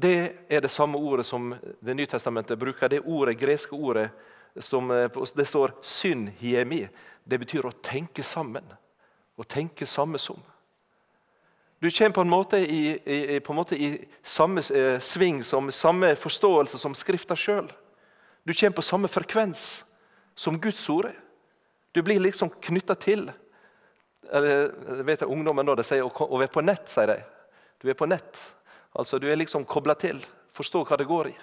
det 0.00 0.46
er 0.48 0.60
det 0.62 0.70
samme 0.70 0.98
ordet 0.98 1.26
som 1.26 1.54
Det 1.80 1.94
nye 1.94 2.06
testamentet 2.06 2.58
bruker. 2.58 2.88
Det 2.88 3.00
ordet, 3.00 3.38
greske 3.38 3.74
ordet 3.76 4.10
som 4.58 4.90
eh, 4.90 5.10
det 5.34 5.44
står 5.46 5.74
'synhiemi'. 5.82 6.88
Det 7.24 7.38
betyr 7.38 7.66
å 7.66 7.72
tenke 7.82 8.22
sammen. 8.22 8.64
Å 9.36 9.42
tenke 9.42 9.86
samme 9.86 10.18
som. 10.18 10.40
Du 11.80 11.90
kommer 11.90 12.10
på 12.10 12.20
en 12.20 12.30
måte 12.30 12.58
i, 12.58 12.98
i, 13.06 13.36
en 13.36 13.56
måte 13.56 13.76
i 13.76 14.06
samme 14.22 14.60
eh, 14.60 14.98
sving, 15.00 15.44
som 15.44 15.70
samme 15.70 16.16
forståelse 16.16 16.78
som 16.78 16.94
Skrifta 16.94 17.36
sjøl. 17.36 17.70
Du 18.44 18.52
kommer 18.54 18.76
på 18.76 18.82
samme 18.82 19.08
frekvens 19.08 19.84
som 20.34 20.60
Guds 20.60 20.88
ord. 20.88 21.12
Du 21.92 22.02
blir 22.02 22.20
liksom 22.20 22.50
knytta 22.50 22.94
til. 22.94 23.30
Eller, 24.28 24.72
vet 25.02 25.22
jeg, 25.22 25.30
Ungdommen 25.30 25.66
da, 25.66 25.74
de 25.78 25.84
sier 25.86 26.04
å 26.04 26.38
være 26.38 26.52
på 26.52 26.64
nett, 26.64 26.88
sier 26.90 27.14
de. 27.14 27.20
Du 27.80 27.88
er 27.88 27.96
på 27.98 28.08
nett. 28.10 28.42
Altså, 28.92 29.18
Du 29.18 29.30
er 29.30 29.36
liksom 29.36 29.64
kobla 29.64 29.94
til. 29.94 30.20
Forstå 30.52 30.84
hva 30.84 30.98
det 30.98 31.08
går 31.08 31.30
i. 31.30 31.36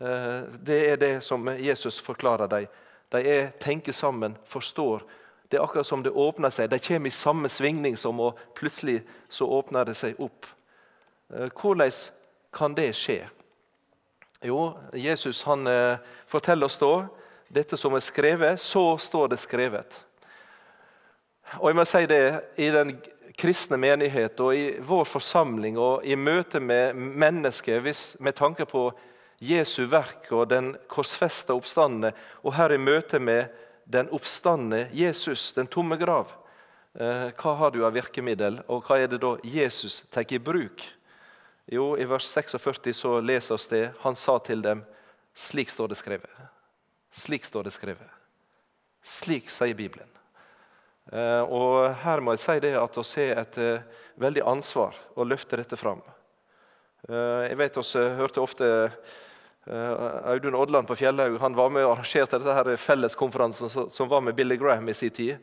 Eh, 0.00 0.42
det 0.66 0.80
er 0.90 0.96
det 0.96 1.14
som 1.24 1.46
Jesus 1.58 2.00
forklarer 2.02 2.48
dem. 2.48 2.66
De 3.08 3.22
er, 3.22 3.50
tenker 3.62 3.92
sammen, 3.92 4.36
forstår. 4.46 5.04
Det 5.48 5.56
er 5.56 5.62
akkurat 5.62 5.86
som 5.86 6.02
det 6.02 6.10
åpner 6.10 6.50
seg. 6.50 6.70
De 6.70 6.78
kommer 6.82 7.08
i 7.08 7.14
samme 7.14 7.48
svingning 7.48 7.96
som, 7.96 8.18
og 8.20 8.38
plutselig 8.54 9.02
så 9.28 9.46
åpner 9.46 9.86
det 9.86 9.94
seg 9.94 10.18
opp. 10.20 10.46
Eh, 11.32 11.48
hvordan 11.54 11.92
kan 12.52 12.74
det 12.74 12.90
skje? 12.96 13.20
Jo, 14.44 14.74
Jesus 14.92 15.42
han 15.46 15.66
eh, 15.66 16.02
forteller 16.26 16.66
oss 16.66 16.78
da 16.78 17.06
dette 17.48 17.76
som 17.78 17.94
er 17.94 18.02
skrevet, 18.02 18.60
så 18.60 18.98
står 18.98 19.28
det 19.32 19.38
skrevet. 19.40 20.00
Og 21.60 21.70
jeg 21.70 21.78
må 21.78 21.84
si 21.86 22.06
det, 22.10 22.22
I 22.58 22.70
den 22.74 22.96
kristne 23.36 23.76
menighet 23.78 24.40
og 24.40 24.56
i 24.56 24.64
vår 24.80 25.04
forsamling 25.08 25.76
og 25.78 26.04
i 26.04 26.16
møte 26.16 26.60
med 26.60 26.96
mennesker 26.96 27.84
med 28.18 28.34
tanke 28.36 28.64
på 28.66 28.88
Jesu 29.38 29.84
verk 29.84 30.30
og 30.32 30.48
den 30.48 30.72
korsfesta 30.88 31.54
oppstandende, 31.54 32.14
og 32.42 32.56
her 32.56 32.72
i 32.72 32.80
møte 32.80 33.20
med 33.20 33.52
den 33.84 34.08
oppstandende 34.08 34.88
Jesus, 34.96 35.52
den 35.52 35.68
tomme 35.68 35.98
grav, 36.00 36.32
eh, 36.98 37.28
hva 37.36 37.54
har 37.60 37.70
du 37.70 37.84
av 37.84 37.92
virkemiddel, 37.94 38.62
og 38.66 38.88
hva 38.88 38.98
er 38.98 39.12
det 39.12 39.20
da 39.20 39.36
Jesus 39.44 40.02
tar 40.10 40.24
i 40.32 40.40
bruk? 40.40 40.82
Jo, 41.66 41.96
I 41.98 42.06
vers 42.08 42.26
46 42.32 42.94
så 42.94 43.20
leser 43.20 43.54
oss 43.54 43.66
det. 43.66 43.90
Han 44.00 44.16
sa 44.16 44.38
til 44.38 44.62
dem, 44.62 44.84
slik 45.34 45.70
står 45.70 45.88
det 45.92 45.98
skrevet. 45.98 46.30
Slik 47.10 47.44
står 47.44 47.66
det 47.66 47.74
skrevet. 47.74 48.12
Slik 49.02 49.50
sier 49.50 49.74
Bibelen. 49.74 50.15
Eh, 51.12 51.42
og 51.42 51.94
Her 52.02 52.22
må 52.22 52.34
jeg 52.34 52.42
si 52.42 52.56
det 52.64 52.74
at 52.78 52.98
vi 52.98 53.28
har 53.28 53.44
et 53.44 53.58
eh, 53.62 54.02
veldig 54.18 54.42
ansvar 54.48 54.96
å 55.14 55.26
løfte 55.26 55.58
dette 55.60 55.78
fram. 55.78 56.02
Eh, 57.06 57.46
jeg 57.50 57.60
vet 57.60 57.78
oss 57.78 57.94
hørte 57.94 58.42
ofte 58.42 58.72
Audun 59.66 60.54
Odland 60.54 60.86
på 60.86 60.94
Fjellhaug 60.94 61.40
han 61.42 61.56
var 61.58 61.72
med 61.74 61.82
og 61.82 61.96
arrangerte 61.96 62.38
dette 62.38 62.52
her 62.54 62.68
felleskonferansen 62.78 63.90
som 63.90 64.10
var 64.12 64.20
med 64.22 64.36
Billy 64.38 64.54
Graham 64.60 64.86
i 64.88 64.94
sin 64.94 65.10
tid. 65.10 65.40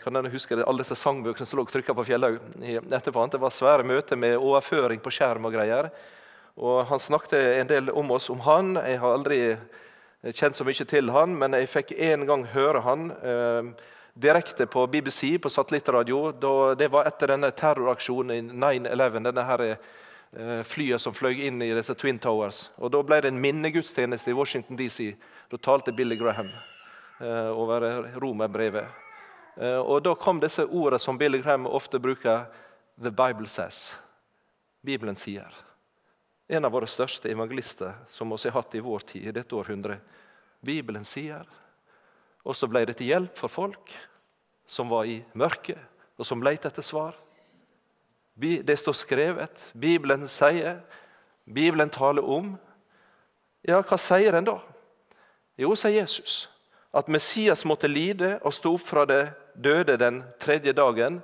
Kan 0.00 0.16
huske 0.32 0.56
Alle 0.56 0.80
disse 0.80 0.96
sangbøkene 0.96 1.44
som 1.44 1.58
lå 1.58 1.66
trykka 1.68 1.92
på 1.92 2.06
Fjellhaug 2.06 2.38
etterpå. 2.64 3.26
Det 3.28 3.42
var 3.42 3.52
svære 3.52 3.84
møter 3.84 4.16
med 4.16 4.38
overføring 4.38 5.04
på 5.04 5.12
skjerm 5.12 5.44
og 5.44 5.52
greier. 5.52 5.90
Og 6.56 6.86
Han 6.88 7.00
snakket 7.00 7.60
en 7.60 7.68
del 7.68 7.90
om 7.90 8.14
oss, 8.16 8.30
om 8.30 8.40
han. 8.40 8.72
Jeg 8.88 9.02
har 9.04 9.18
aldri 9.18 9.40
kjent 10.32 10.56
så 10.56 10.64
mye 10.64 10.88
til 10.88 11.12
han, 11.12 11.36
men 11.36 11.52
jeg 11.58 11.68
fikk 11.68 11.92
en 11.98 12.24
gang 12.24 12.46
høre 12.54 12.80
han 12.86 13.10
eh, 13.20 13.72
direkte 14.14 14.66
på 14.66 14.86
BBC, 14.86 15.38
på 15.38 15.50
satellittradio. 15.50 16.32
Det 16.78 16.88
var 16.88 17.08
etter 17.08 17.32
denne 17.34 17.50
terroraksjonen 17.50 18.36
i 18.36 18.42
9-11. 18.52 19.22
denne 19.24 19.44
her 19.48 19.64
eh, 19.70 20.62
flyet 20.64 21.00
som 21.00 21.14
fløy 21.14 21.46
inn 21.46 21.62
i 21.62 21.72
disse 21.74 21.94
Twin 21.94 22.18
Towers. 22.18 22.70
Og 22.76 22.90
Da 22.90 23.02
ble 23.02 23.20
det 23.20 23.32
en 23.32 23.40
minnegudstjeneste 23.40 24.30
i 24.30 24.36
Washington 24.36 24.76
DC. 24.76 25.14
Da 25.50 25.56
talte 25.56 25.92
Billy 25.92 26.16
Graham 26.16 26.50
eh, 27.20 27.50
over 27.50 27.88
romerbrevet. 28.20 28.86
Eh, 29.56 29.78
og 29.78 30.02
Da 30.02 30.14
kom 30.14 30.40
disse 30.40 30.66
ordene 30.66 30.98
som 30.98 31.18
Billy 31.18 31.42
Graham 31.42 31.66
ofte 31.66 31.98
bruker. 31.98 32.46
The 33.02 33.10
Bible 33.10 33.48
says. 33.48 33.96
Bibelen 34.82 35.16
sier 35.16 35.48
en 36.52 36.64
av 36.64 36.72
våre 36.72 36.86
største 36.86 37.30
evangelister 37.30 37.94
som 38.08 38.28
vi 38.28 38.36
har 38.44 38.50
hatt 38.58 38.74
i 38.74 38.80
vår 38.80 38.98
tid, 38.98 39.28
i 39.28 39.32
dette 39.32 39.54
århundret. 39.56 40.00
Bibelen 40.60 41.04
sier. 41.04 41.46
Og 42.42 42.56
så 42.58 42.68
ble 42.70 42.84
det 42.88 42.96
til 42.98 43.12
hjelp 43.12 43.38
for 43.38 43.52
folk 43.52 43.92
som 44.66 44.90
var 44.90 45.06
i 45.06 45.20
mørket, 45.38 45.78
og 46.18 46.26
som 46.26 46.42
lette 46.42 46.68
etter 46.70 46.84
svar. 46.84 47.16
Det 48.38 48.76
står 48.78 48.96
skrevet. 48.96 49.64
Bibelen 49.74 50.26
sier. 50.30 50.80
Bibelen 51.44 51.90
taler 51.90 52.24
om. 52.24 52.54
Ja, 53.66 53.82
hva 53.82 53.98
sier 54.00 54.34
den 54.34 54.46
da? 54.48 54.56
Jo, 55.60 55.74
sier 55.76 56.00
Jesus, 56.00 56.48
at 56.94 57.10
Messias 57.12 57.66
måtte 57.68 57.90
lide 57.90 58.38
og 58.42 58.54
stå 58.56 58.72
opp 58.74 58.86
fra 58.86 59.04
det 59.06 59.24
døde 59.54 59.98
den 60.00 60.22
tredje 60.40 60.72
dagen 60.72 61.20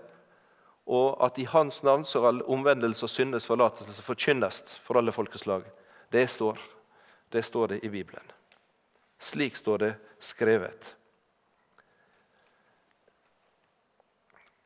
og 0.88 1.18
at 1.24 1.38
i 1.38 1.44
hans 1.44 1.82
navn 1.84 2.04
skal 2.04 2.40
omvendelse 2.48 3.04
og 3.04 3.12
syndes 3.12 3.46
forlatelse 3.46 4.02
forkynnes 4.02 4.62
for 4.84 5.00
alle 5.00 5.12
folkeslag. 5.12 5.66
Det 6.12 6.24
står, 6.30 6.60
det 7.32 7.44
står 7.44 7.74
det 7.74 7.80
i 7.84 7.90
Bibelen. 7.92 8.24
Slik 9.20 9.56
står 9.56 9.78
det 9.78 9.92
skrevet. 10.18 10.94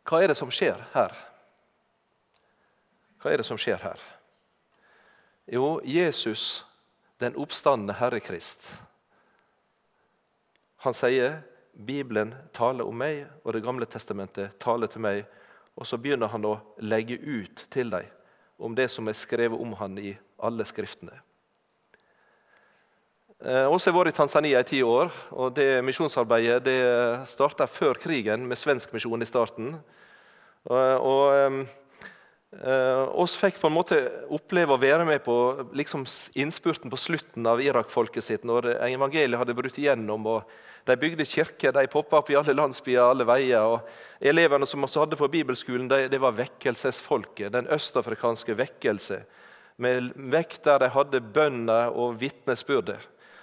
Hva 0.09 0.23
er 0.23 0.33
det 0.33 0.39
som 0.39 0.51
skjer 0.51 0.81
her? 0.95 1.15
Hva 3.23 3.33
er 3.33 3.43
det 3.43 3.47
som 3.47 3.61
skjer 3.61 3.79
her? 3.83 4.01
Jo, 5.47 5.81
Jesus, 5.85 6.65
den 7.23 7.37
oppstandende 7.39 7.97
Herre 7.99 8.21
Krist, 8.23 8.71
han 10.83 10.95
sier 10.99 11.41
Bibelen 11.73 12.35
taler 12.53 12.87
om 12.89 12.97
meg, 12.99 13.29
og 13.45 13.55
Det 13.55 13.63
gamle 13.63 13.87
testamentet 13.87 14.59
taler 14.61 14.91
til 14.91 15.05
meg 15.05 15.23
og 15.75 15.87
så 15.89 15.99
begynner 15.99 16.31
han 16.33 16.45
å 16.45 16.59
legge 16.85 17.17
ut 17.17 17.65
til 17.73 17.93
dem 17.93 18.09
om 18.63 18.75
det 18.79 18.89
som 18.93 19.09
er 19.09 19.19
skrevet 19.19 19.59
om 19.59 19.73
han 19.81 19.97
i 19.99 20.13
alle 20.43 20.65
skriftene. 20.69 21.15
Eh, 23.43 23.67
også 23.67 23.91
har 23.91 23.97
vært 23.97 24.13
i 24.13 24.19
Tanzania 24.21 24.61
i 24.63 24.67
ti 24.67 24.81
år. 24.87 25.11
og 25.31 25.55
det 25.55 25.83
Misjonsarbeidet 25.83 26.63
det 26.63 26.83
starta 27.27 27.67
før 27.67 27.99
krigen, 27.99 28.47
med 28.47 28.59
svensk 28.59 28.93
misjon 28.93 29.23
i 29.23 29.27
starten. 29.27 29.75
Og, 30.71 31.03
og 31.03 31.65
eh, 32.63 33.03
oss 33.19 33.35
fikk 33.35 33.59
på 33.59 33.67
en 33.67 33.75
måte 33.75 33.99
oppleve 34.31 34.77
å 34.77 34.79
være 34.79 35.05
med 35.09 35.25
på 35.25 35.35
liksom 35.75 36.05
innspurten 36.39 36.93
på 36.93 37.01
slutten 37.01 37.49
av 37.51 37.59
Irak-folket 37.61 38.23
sitt, 38.23 38.45
når 38.47 38.77
evangeliet 38.87 39.41
hadde 39.41 39.57
brutt 39.59 39.79
igjennom. 39.79 40.27
og 40.27 40.43
de 40.87 40.97
bygde 40.99 41.27
kirker, 41.27 41.75
de 41.75 41.91
poppa 41.91 42.19
opp 42.19 42.31
i 42.31 42.37
alle 42.39 42.55
landsbyer 42.55 43.03
alle 43.03 43.27
veier. 43.27 43.59
og 43.59 43.81
Elevene 44.21 44.67
som 44.67 44.87
vi 44.87 44.91
hadde 44.95 45.19
på 45.19 45.31
bibelskolen, 45.31 45.89
de, 45.91 46.07
det 46.07 46.21
var 46.23 46.39
vekkelsesfolket. 46.39 47.51
Den 47.51 47.67
østafrikanske 47.67 48.55
vekkelse. 48.55 49.25
Med 49.83 50.13
vekk 50.15 50.61
der 50.63 50.79
de 50.79 50.95
hadde 50.95 51.21
bønner 51.35 51.91
og 51.91 52.21
vitnesbyrde. 52.21 53.01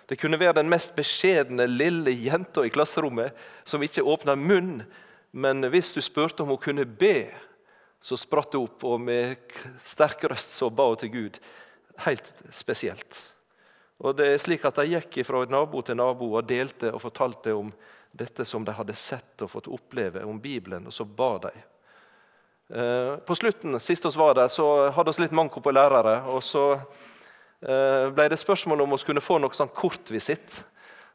Det 0.10 0.18
kunne 0.18 0.40
være 0.42 0.58
den 0.58 0.70
mest 0.72 0.96
beskjedne 0.98 1.68
lille 1.70 2.12
jenta 2.18 2.64
i 2.66 2.72
klasserommet 2.74 3.36
som 3.62 3.84
ikke 3.86 4.02
åpna 4.02 4.34
munn, 4.34 4.80
men 5.38 5.68
hvis 5.70 5.94
du 5.94 6.02
spurte 6.02 6.42
om 6.42 6.50
hun 6.50 6.62
kunne 6.64 6.86
be, 6.86 7.30
så 8.02 8.18
spratt 8.18 8.56
hun 8.58 8.66
opp, 8.66 8.86
og 8.90 8.98
med 9.06 9.38
sterk 9.86 10.24
røst 10.32 10.56
så 10.58 10.72
ba 10.74 10.88
hun 10.90 10.98
til 10.98 11.14
Gud. 11.14 11.38
Helt 12.08 12.32
spesielt. 12.50 13.20
Og 14.00 14.16
det 14.18 14.32
er 14.32 14.42
slik 14.42 14.66
at 14.66 14.80
De 14.80 14.88
gikk 14.96 15.20
fra 15.28 15.44
nabo 15.46 15.84
til 15.86 16.00
nabo 16.00 16.32
og 16.34 16.48
delte 16.48 16.90
og 16.94 17.04
fortalte 17.04 17.54
om 17.54 17.70
dette 18.10 18.46
som 18.48 18.66
de 18.66 18.74
hadde 18.74 18.96
sett 18.98 19.44
og 19.46 19.52
fått 19.52 19.70
oppleve, 19.70 20.24
om 20.26 20.40
Bibelen, 20.42 20.88
og 20.88 20.96
så 20.96 21.06
ba 21.06 21.36
de. 21.44 21.52
Eh, 22.74 23.16
på 23.22 23.36
slutten, 23.36 23.78
Sist 23.80 24.06
vi 24.06 24.16
var 24.18 24.34
der, 24.40 24.48
så 24.48 24.90
hadde 24.90 25.14
vi 25.14 25.28
litt 25.28 25.38
manko 25.38 25.62
på 25.62 25.72
lærere. 25.72 26.24
og 26.26 26.42
Så 26.44 26.82
ble 27.60 28.26
det 28.32 28.40
spørsmål 28.40 28.86
om 28.86 28.94
vi 28.96 29.04
kunne 29.10 29.24
få 29.24 29.38
noe 29.42 29.56
sånn 29.56 29.72
kortvisitt. 29.76 30.62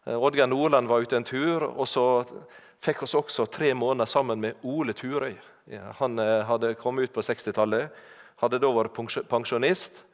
Eh, 0.05 0.17
Oddgeir 0.17 0.47
Nordland 0.51 0.89
var 0.91 1.01
ute 1.01 1.17
en 1.17 1.25
tur, 1.25 1.65
og 1.65 1.89
så 1.89 2.25
fikk 2.85 3.05
vi 3.05 3.13
også 3.17 3.47
tre 3.49 3.73
måneder 3.75 4.11
sammen 4.11 4.41
med 4.41 4.61
Ole 4.63 4.93
Turøy. 4.93 5.37
Han 5.99 6.21
hadde 6.21 6.75
kommet 6.77 7.09
ut 7.09 7.15
på 7.15 7.23
60-tallet, 7.25 7.89
hadde 8.43 8.61
da 8.61 8.69
vært 8.69 8.99
pensjonist. 9.31 10.05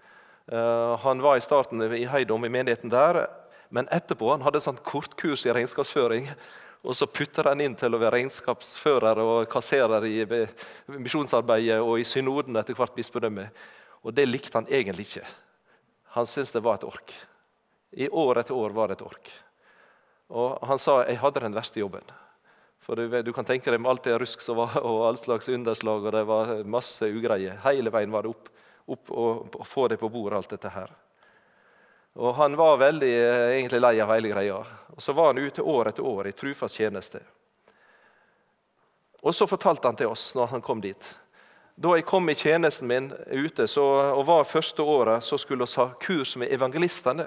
Eh, 0.52 0.96
han 1.02 1.22
var 1.22 1.36
i 1.36 1.44
starten 1.44 1.82
i 1.94 2.06
Heidom, 2.06 2.44
i 2.44 2.52
menigheten 2.52 2.90
der. 2.90 3.26
Men 3.70 3.90
etterpå 3.94 4.32
han 4.32 4.42
hadde 4.42 4.58
et 4.58 4.66
sånt 4.66 4.82
kortkurs 4.86 5.44
i 5.46 5.54
regnskapsføring. 5.54 6.30
Og 6.80 6.96
så 6.96 7.06
putter 7.06 7.50
han 7.50 7.60
inn 7.60 7.76
til 7.78 7.94
å 7.94 8.00
være 8.00 8.16
regnskapsfører 8.16 9.20
og 9.20 9.50
kasserer 9.52 10.06
i 10.08 10.24
misjonsarbeidet 10.96 11.78
og 11.84 12.00
i 12.00 12.06
synoden 12.08 12.56
etter 12.56 12.78
hvert 12.78 12.96
bispedømme. 12.96 13.50
Og 14.00 14.16
det 14.16 14.26
likte 14.26 14.56
han 14.56 14.70
egentlig 14.70 15.10
ikke. 15.10 15.28
Han 16.16 16.26
syntes 16.26 16.50
det 16.54 16.62
var 16.64 16.80
et 16.80 16.88
ork. 16.88 17.14
I 17.90 18.08
år 18.08 18.40
etter 18.40 18.54
år 18.54 18.74
var 18.74 18.88
det 18.88 18.98
et 18.98 19.06
ork. 19.06 19.30
Og 20.30 20.58
han 20.66 20.78
sa 20.78 21.00
jeg 21.04 21.18
hadde 21.22 21.42
den 21.42 21.54
verste 21.54 21.82
jobben. 21.82 22.06
For 22.80 22.96
du, 22.96 23.22
du 23.22 23.32
kan 23.36 23.44
tenke 23.44 23.70
deg 23.70 23.80
med 23.82 23.90
alt 23.90 24.06
det 24.06 24.16
rusk 24.22 24.42
som 24.42 24.58
var, 24.58 24.78
og 24.80 25.04
all 25.08 25.18
slags 25.20 25.50
underslag, 25.52 26.06
og 26.06 26.14
det 26.14 26.24
var 26.26 26.52
masse 26.64 27.06
ugreie. 27.06 27.54
Hele 27.66 27.92
veien 27.92 28.10
var 28.10 28.24
det 28.24 28.32
opp, 28.32 28.50
opp 28.90 29.12
og, 29.12 29.54
og 29.58 29.66
få 29.68 29.86
det 29.92 30.00
på 30.00 30.10
bordet, 30.10 30.38
alt 30.38 30.54
dette 30.54 30.72
her. 30.74 30.94
Og 32.18 32.34
Han 32.34 32.56
var 32.58 32.80
veldig 32.80 33.10
eh, 33.10 33.48
egentlig 33.58 33.80
lei 33.80 33.94
av 34.02 34.10
hele 34.14 34.32
greia. 34.32 34.62
Og 34.94 35.02
Så 35.02 35.14
var 35.14 35.30
han 35.30 35.38
ute 35.38 35.62
år 35.62 35.92
etter 35.92 36.06
år 36.06 36.30
i 36.30 36.34
trufast 36.34 36.80
tjeneste. 36.80 37.20
Og 39.20 39.34
Så 39.34 39.46
fortalte 39.46 39.86
han 39.88 39.98
til 40.00 40.10
oss 40.10 40.32
når 40.34 40.56
han 40.56 40.64
kom 40.64 40.80
dit. 40.82 41.12
Da 41.80 41.94
jeg 41.96 42.04
kom 42.04 42.28
i 42.28 42.36
tjenesten 42.36 42.88
min 42.90 43.06
ute 43.32 43.64
så, 43.70 43.82
og 44.12 44.26
var 44.28 44.44
første 44.44 44.84
året, 44.84 45.24
så 45.24 45.38
skulle 45.40 45.64
vi 45.64 45.78
ha 45.80 45.86
kurs 46.00 46.34
med 46.36 46.52
evangelistene. 46.52 47.24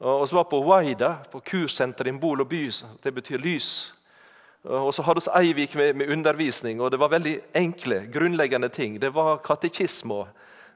Og 0.00 0.24
så 0.28 0.38
var 0.38 0.46
på 0.48 0.62
Waida, 0.64 1.18
på 1.32 1.42
kurssenteret 1.44 2.08
i 2.08 2.18
Bol 2.20 2.40
og 2.40 2.48
by. 2.48 2.62
Det 3.04 3.12
betyr 3.12 3.42
lys. 3.44 3.68
Og 4.64 4.94
så 4.96 5.04
hadde 5.04 5.20
vi 5.26 5.34
Eivik 5.40 5.74
med, 5.76 5.92
med, 5.96 6.12
undervisning, 6.12 6.80
og 6.80 6.90
det 6.90 7.00
var 7.00 7.12
veldig 7.12 7.34
enkle, 7.54 8.06
grunnleggende 8.12 8.68
ting. 8.72 8.96
Det 9.00 9.12
var 9.12 9.42
katekisme 9.44 10.24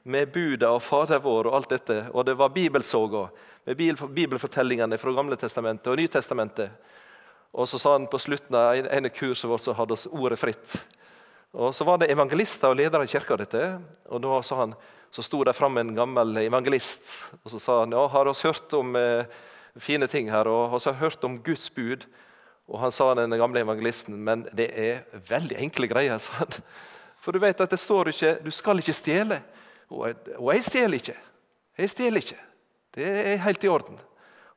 med 0.03 0.29
buda 0.31 0.69
og 0.69 0.83
Fader 0.85 1.25
vår 1.25 1.49
og 1.49 1.55
alt 1.57 1.73
dette. 1.73 1.97
Og 2.13 2.25
det 2.25 2.37
var 2.37 2.53
bibelsoga 2.53 3.25
med 3.65 3.81
bibelfortellingene 4.13 4.97
fra 4.97 5.15
Gamle 5.17 5.41
testamentet 5.41 5.89
og 5.89 5.97
Nytestamentet. 5.97 6.69
Og 7.51 7.67
så 7.67 7.81
sa 7.81 7.97
han 7.97 8.05
på 8.07 8.21
slutten 8.21 8.55
av 8.55 8.77
ene 8.77 9.09
kurset 9.09 9.49
vårt 9.49 9.65
så 9.65 9.73
hadde 9.73 9.97
vi 9.97 10.13
ordet 10.21 10.37
fritt. 10.39 10.77
Og 11.53 11.73
Så 11.75 11.83
var 11.83 11.97
det 11.97 12.11
evangelister 12.11 12.69
og 12.69 12.77
ledere 12.77 13.03
i 13.03 13.07
kirka. 13.07 13.35
dette, 13.35 13.81
og 14.09 14.21
da 14.21 14.41
sa 14.41 14.55
han, 14.55 14.75
Så 15.11 15.23
sto 15.23 15.43
det 15.43 15.55
fram 15.55 15.77
en 15.77 15.95
gammel 15.95 16.37
evangelist 16.37 17.33
og 17.43 17.49
så 17.51 17.59
sa 17.59 17.79
han, 17.79 17.91
ja, 17.91 18.07
har 18.07 18.27
oss 18.27 18.43
hørt 18.43 18.73
om 18.73 18.95
eh, 18.95 19.25
fine 19.75 20.07
ting 20.07 20.29
her, 20.29 20.45
og 20.45 20.71
vi 20.71 20.85
har 20.85 20.93
hørt 20.93 21.23
om 21.23 21.39
Guds 21.41 21.69
bud. 21.69 22.05
Og 22.67 22.79
Han 22.79 22.91
sa 22.91 23.15
den 23.15 23.31
gamle 23.31 23.59
evangelisten, 23.59 24.15
men 24.23 24.47
det 24.53 24.69
er 24.77 25.01
veldig 25.27 25.57
enkle 25.57 25.87
greier. 25.87 26.17
sa 26.19 26.31
han. 26.33 26.61
For 27.19 27.31
du 27.31 27.39
vet 27.39 27.61
at 27.61 27.71
det 27.71 27.79
står 27.79 28.09
ikke 28.09 28.37
du 28.45 28.51
skal 28.51 28.77
ikke 28.77 28.93
stjele. 28.93 29.41
Og, 29.89 30.13
og 30.37 30.53
jeg 30.53 30.63
stjeler 30.63 30.97
ikke. 31.01 31.17
Jeg 31.77 31.89
stjeler 31.89 32.21
ikke. 32.21 32.37
Det 32.95 33.05
er 33.05 33.41
helt 33.43 33.63
i 33.63 33.67
orden. 33.67 33.97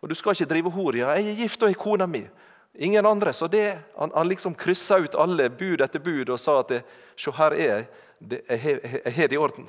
Og 0.02 0.10
du 0.10 0.14
skal 0.14 0.32
ikke 0.36 0.50
drive 0.50 0.70
hor. 0.70 0.96
Ja, 0.96 1.14
jeg 1.16 1.30
er 1.30 1.42
gift 1.44 1.62
og 1.62 1.68
har 1.68 1.78
kona 1.78 2.06
mi. 2.06 2.26
Ingen 2.74 3.06
andre. 3.06 3.32
Så 3.32 3.46
det, 3.48 3.78
han, 3.96 4.10
han 4.14 4.28
liksom 4.28 4.54
kryssa 4.54 4.98
ut 4.98 5.14
alle 5.14 5.50
bud 5.50 5.80
etter 5.80 6.00
bud 6.00 6.30
og 6.32 6.40
sa 6.40 6.60
at 6.62 6.78
se, 7.16 7.32
her 7.36 7.56
er 7.56 7.68
jeg. 7.68 7.88
Jeg 8.48 9.14
har 9.16 9.28
det 9.28 9.36
i 9.36 9.40
orden. 9.40 9.66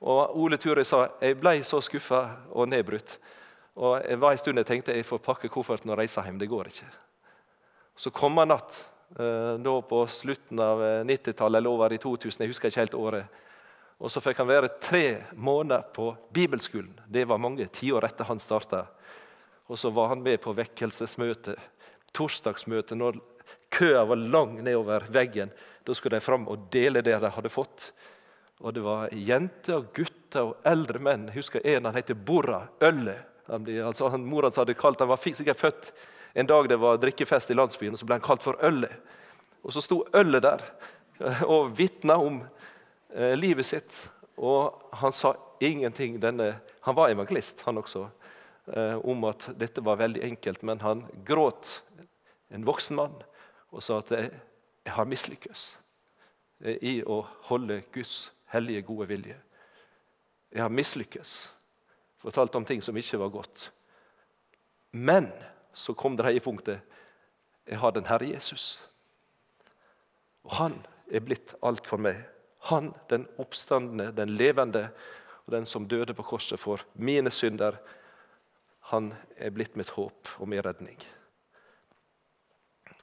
Og 0.00 0.36
Ole 0.40 0.56
Ture 0.56 0.84
sa 0.84 1.04
jeg 1.20 1.36
ble 1.38 1.58
så 1.66 1.80
skuffa 1.84 2.22
og 2.50 2.70
nedbrutt. 2.72 3.18
Og 3.80 4.00
jeg 4.00 4.18
var 4.20 4.34
en 4.34 4.40
stund 4.40 4.58
jeg 4.58 4.68
tenkte 4.68 4.96
jeg 4.96 5.06
får 5.06 5.22
pakke 5.22 5.50
kofferten 5.52 5.92
og 5.92 6.00
reise 6.00 6.24
hjem. 6.24 6.40
Det 6.40 6.48
går 6.50 6.72
ikke. 6.72 6.88
Så 8.00 8.10
kom 8.10 8.40
han 8.40 8.48
natt, 8.48 8.80
eh, 9.18 9.54
da 9.60 9.74
på 9.84 10.06
slutten 10.08 10.60
av 10.64 10.80
90-tallet 11.06 11.60
eller 11.60 11.70
over 11.70 11.92
i 11.92 12.00
2000. 12.00 12.42
Jeg 12.42 12.50
husker 12.50 12.72
ikke 12.72 12.80
helt 12.80 12.98
året. 12.98 13.40
Og 14.00 14.10
Så 14.10 14.22
fikk 14.24 14.38
han 14.40 14.48
være 14.48 14.72
tre 14.80 15.22
måneder 15.36 15.84
på 15.92 16.16
bibelskolen. 16.32 16.98
Det 17.06 17.26
var 17.28 17.38
mange 17.38 17.66
tiår 17.68 18.04
etter 18.08 18.24
han 18.24 18.40
starta. 18.40 18.86
Og 19.68 19.78
så 19.78 19.90
var 19.90 20.08
han 20.08 20.22
med 20.22 20.40
på 20.40 20.56
vekkelsesmøte 20.56 21.56
torsdagsmøte, 22.16 22.98
når 22.98 23.20
køa 23.70 24.04
var 24.10 24.16
lang 24.16 24.58
nedover 24.62 25.06
veggen, 25.12 25.52
da 25.84 25.94
skulle 25.94 26.18
de 26.18 26.24
fram 26.24 26.48
og 26.50 26.68
dele 26.72 27.02
det 27.02 27.16
de 27.22 27.32
hadde 27.32 27.52
fått. 27.52 27.90
Og 28.60 28.74
Det 28.74 28.84
var 28.84 29.08
jenter, 29.14 29.80
og 29.80 29.92
gutter 29.96 30.50
og 30.50 30.56
eldre 30.68 31.00
menn. 31.00 31.28
Jeg 31.30 31.40
husker 31.40 31.66
en 31.66 31.88
han 31.88 31.96
heter 31.96 32.14
Borra 32.14 32.66
Ølle. 32.82 33.16
Han 33.46 33.66
altså, 33.82 34.08
han, 34.08 34.24
mor 34.24 34.46
hans 34.46 34.60
hadde 34.60 34.76
kalt, 34.78 35.00
han 35.00 35.08
var 35.08 35.22
sikkert 35.22 35.58
født 35.58 35.92
en 36.32 36.46
dag 36.46 36.68
det 36.68 36.76
var 36.76 36.96
drikkefest 36.96 37.50
i 37.50 37.54
landsbyen, 37.54 37.94
og 37.94 37.98
så 37.98 38.06
ble 38.06 38.18
han 38.18 38.24
kalt 38.24 38.44
for 38.44 38.58
Ølle. 38.64 38.90
Og 39.62 39.72
Så 39.72 39.82
sto 39.82 40.04
Ølle 40.14 40.40
der 40.40 40.62
og 41.52 41.72
vitna 41.78 42.16
om 42.16 42.40
eh, 43.14 43.34
livet 43.36 43.66
sitt. 43.66 43.96
Og 44.36 44.78
han 45.02 45.12
sa 45.12 45.34
ingenting. 45.60 46.20
Denne, 46.20 46.54
han 46.80 46.96
var 46.96 47.10
evangelist, 47.10 47.62
han 47.66 47.78
også, 47.78 48.06
eh, 48.72 48.96
om 49.04 49.24
at 49.28 49.50
dette 49.58 49.82
var 49.84 50.00
veldig 50.00 50.22
enkelt, 50.24 50.62
men 50.62 50.80
han 50.80 51.04
gråt 51.26 51.82
en 52.50 52.66
voksen 52.66 52.98
mann 52.98 53.16
og 53.70 53.82
sa 53.84 54.00
at 54.00 54.10
jeg, 54.14 54.30
jeg 54.84 54.94
har 54.96 55.08
mislykkes 55.08 55.66
i 56.82 57.00
å 57.06 57.22
holde 57.48 57.80
Guds 57.94 58.30
hellige, 58.52 58.82
gode 58.84 59.08
vilje. 59.08 59.36
Jeg 60.50 60.62
har 60.62 60.72
mislykkes. 60.74 61.34
Fortalt 62.20 62.56
om 62.58 62.66
ting 62.68 62.82
som 62.82 62.96
ikke 62.98 63.20
var 63.20 63.32
godt. 63.32 63.70
Men 64.92 65.30
så 65.72 65.94
kom 65.94 66.18
dreiepunktet. 66.18 66.82
Jeg 67.70 67.78
har 67.78 67.94
den 67.94 68.08
Herre 68.10 68.28
Jesus. 68.32 68.82
Og 70.44 70.56
han 70.58 70.80
er 71.10 71.22
blitt 71.24 71.54
alt 71.62 71.86
for 71.86 72.02
meg. 72.02 72.18
Han, 72.68 72.90
den 73.08 73.28
oppstandende, 73.40 74.10
den 74.12 74.34
levende, 74.36 74.90
og 75.46 75.54
den 75.54 75.66
som 75.66 75.88
døde 75.88 76.14
på 76.14 76.26
korset 76.34 76.60
for 76.60 76.82
mine 76.94 77.30
synder. 77.30 77.78
Han 78.90 79.14
er 79.36 79.54
blitt 79.54 79.78
mitt 79.78 79.94
håp 79.94 80.34
og 80.38 80.50
min 80.50 80.64
redning. 80.64 80.98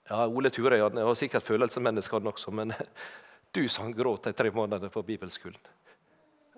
Ja, 0.09 0.27
Ole 0.27 0.49
Ture 0.49 0.79
han 0.79 0.95
var 0.95 1.15
sikkert 1.19 1.43
følelsesmenneske, 1.43 2.15
han 2.15 2.31
også, 2.31 2.51
men 2.51 2.73
du 3.55 3.67
som 3.69 3.87
han 3.87 3.95
gråt 3.97 4.29
de 4.29 4.33
tre 4.33 4.51
månedene 4.55 4.91
på 4.93 5.03
bibelskolen. 5.03 5.59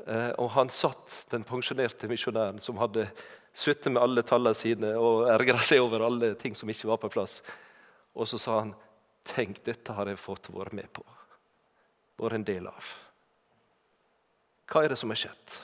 Eh, 0.06 0.32
og 0.38 0.52
han 0.56 0.70
satt, 0.74 1.26
den 1.32 1.44
pensjonerte 1.48 2.08
misjonæren 2.10 2.62
som 2.64 2.78
hadde 2.80 3.08
sittet 3.54 3.92
med 3.92 4.02
alle 4.04 4.24
tallene 4.24 4.56
sine 4.58 4.94
og 5.02 5.28
ergra 5.34 5.62
seg 5.66 5.82
over 5.84 6.06
alle 6.06 6.34
ting 6.40 6.56
som 6.56 6.70
ikke 6.70 6.90
var 6.92 7.02
på 7.02 7.12
plass. 7.14 7.42
Og 8.14 8.28
så 8.30 8.38
sa 8.38 8.60
han, 8.60 8.76
'Tenk, 9.24 9.64
dette 9.64 9.94
har 9.94 10.08
jeg 10.08 10.18
fått 10.18 10.50
være 10.50 10.74
med 10.74 10.88
på, 10.94 11.04
vært 12.18 12.34
en 12.34 12.44
del 12.44 12.68
av'. 12.68 12.94
Hva 14.70 14.84
er 14.84 14.90
det 14.90 14.98
som 14.98 15.10
har 15.10 15.20
skjedd? 15.20 15.60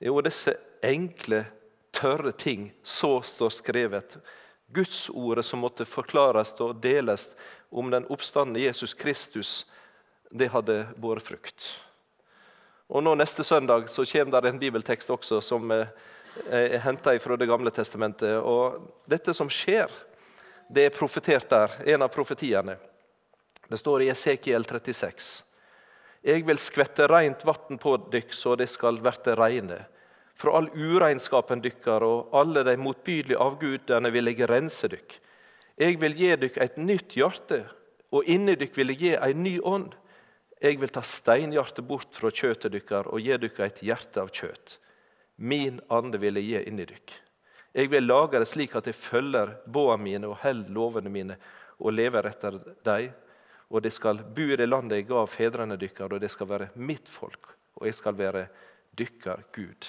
Jo, 0.00 0.20
disse 0.20 0.56
enkle, 0.82 1.44
tørre 1.92 2.32
ting, 2.32 2.72
så 2.82 3.20
står 3.22 3.50
skrevet 3.50 4.16
Gudsordet 4.74 5.46
som 5.46 5.62
måtte 5.62 5.86
forklares 5.86 6.54
og 6.60 6.80
deles 6.82 7.28
om 7.70 7.90
den 7.90 8.06
oppstandende 8.10 8.64
Jesus 8.64 8.94
Kristus, 8.94 9.66
det 10.30 10.50
hadde 10.50 10.84
båret 10.96 11.22
frukt. 11.22 11.68
Og 12.90 13.02
nå 13.02 13.14
Neste 13.16 13.44
søndag 13.44 13.88
så 13.90 14.04
kommer 14.04 14.42
det 14.42 14.50
en 14.50 14.60
bibeltekst 14.60 15.10
også 15.10 15.40
som 15.42 15.70
er 15.70 15.88
henta 16.84 17.14
fra 17.18 17.36
Det 17.36 17.46
gamle 17.46 17.70
testamentet. 17.70 18.36
Og 18.42 18.82
Dette 19.06 19.34
som 19.34 19.50
skjer, 19.50 19.90
det 20.68 20.88
er 20.88 20.94
profetert 20.94 21.48
der, 21.50 21.70
en 21.94 22.02
av 22.02 22.08
profetiene. 22.08 22.76
Det 23.68 23.78
står 23.78 24.02
i 24.02 24.10
Esekiel 24.12 24.64
36. 24.64 25.42
Jeg 26.24 26.44
vil 26.46 26.58
skvette 26.60 27.06
rent 27.08 27.44
vann 27.44 27.78
på 27.80 27.96
dykk, 28.12 28.32
så 28.34 28.56
det 28.56 28.68
skal 28.72 29.00
verte 29.04 29.36
reine 29.36 29.84
fra 30.34 30.56
all 30.58 30.68
uregnskapen 30.74 31.62
dykkar 31.62 32.04
og 32.06 32.34
alle 32.34 32.64
de 32.66 32.76
motbydelige 32.80 33.40
avgudene 33.40 34.10
vil 34.14 34.32
jeg 34.32 34.48
rense 34.50 34.90
dykk. 34.90 35.18
Jeg 35.78 35.98
vil 36.02 36.14
gi 36.18 36.30
dykk 36.38 36.60
et 36.62 36.78
nytt 36.78 37.16
hjerte, 37.18 37.64
og 38.14 38.26
inni 38.30 38.54
dykk 38.58 38.76
vil 38.78 38.94
jeg 38.94 39.00
gi 39.00 39.12
ei 39.16 39.34
ny 39.34 39.56
ånd. 39.62 39.94
Jeg 40.62 40.78
vil 40.80 40.92
ta 40.94 41.02
steinhjertet 41.02 41.84
bort 41.86 42.14
fra 42.14 42.30
kjøtet 42.30 42.72
dykkar 42.72 43.10
og 43.10 43.22
gi 43.22 43.36
dykk 43.42 43.60
et 43.66 43.82
hjerte 43.86 44.22
av 44.22 44.30
kjøt. 44.34 44.78
Min 45.36 45.80
ande 45.90 46.20
vil 46.22 46.38
jeg 46.38 46.50
gi 46.50 46.62
inni 46.70 46.86
dykk. 46.88 47.16
Jeg 47.74 47.90
vil 47.90 48.06
lage 48.06 48.38
det 48.38 48.46
slik 48.46 48.76
at 48.78 48.86
jeg 48.86 48.94
følger 48.94 49.56
båa 49.66 49.96
mine 49.98 50.30
og 50.30 50.38
held 50.44 50.68
lovene 50.70 51.10
mine 51.10 51.36
og 51.82 51.96
lever 51.96 52.30
etter 52.30 52.60
dem. 52.86 53.10
Og 53.74 53.82
det 53.82 53.90
skal 53.96 54.20
bo 54.36 54.46
i 54.46 54.58
det 54.60 54.68
landet 54.68 55.00
jeg 55.00 55.08
gav 55.08 55.26
fedrene 55.26 55.78
dykkar, 55.80 56.12
og 56.12 56.20
det 56.22 56.30
skal 56.30 56.46
være 56.46 56.68
mitt 56.78 57.08
folk, 57.10 57.48
og 57.80 57.88
jeg 57.88 57.96
skal 57.96 58.14
være 58.14 58.44
dykkar 58.94 59.42
Gud. 59.56 59.88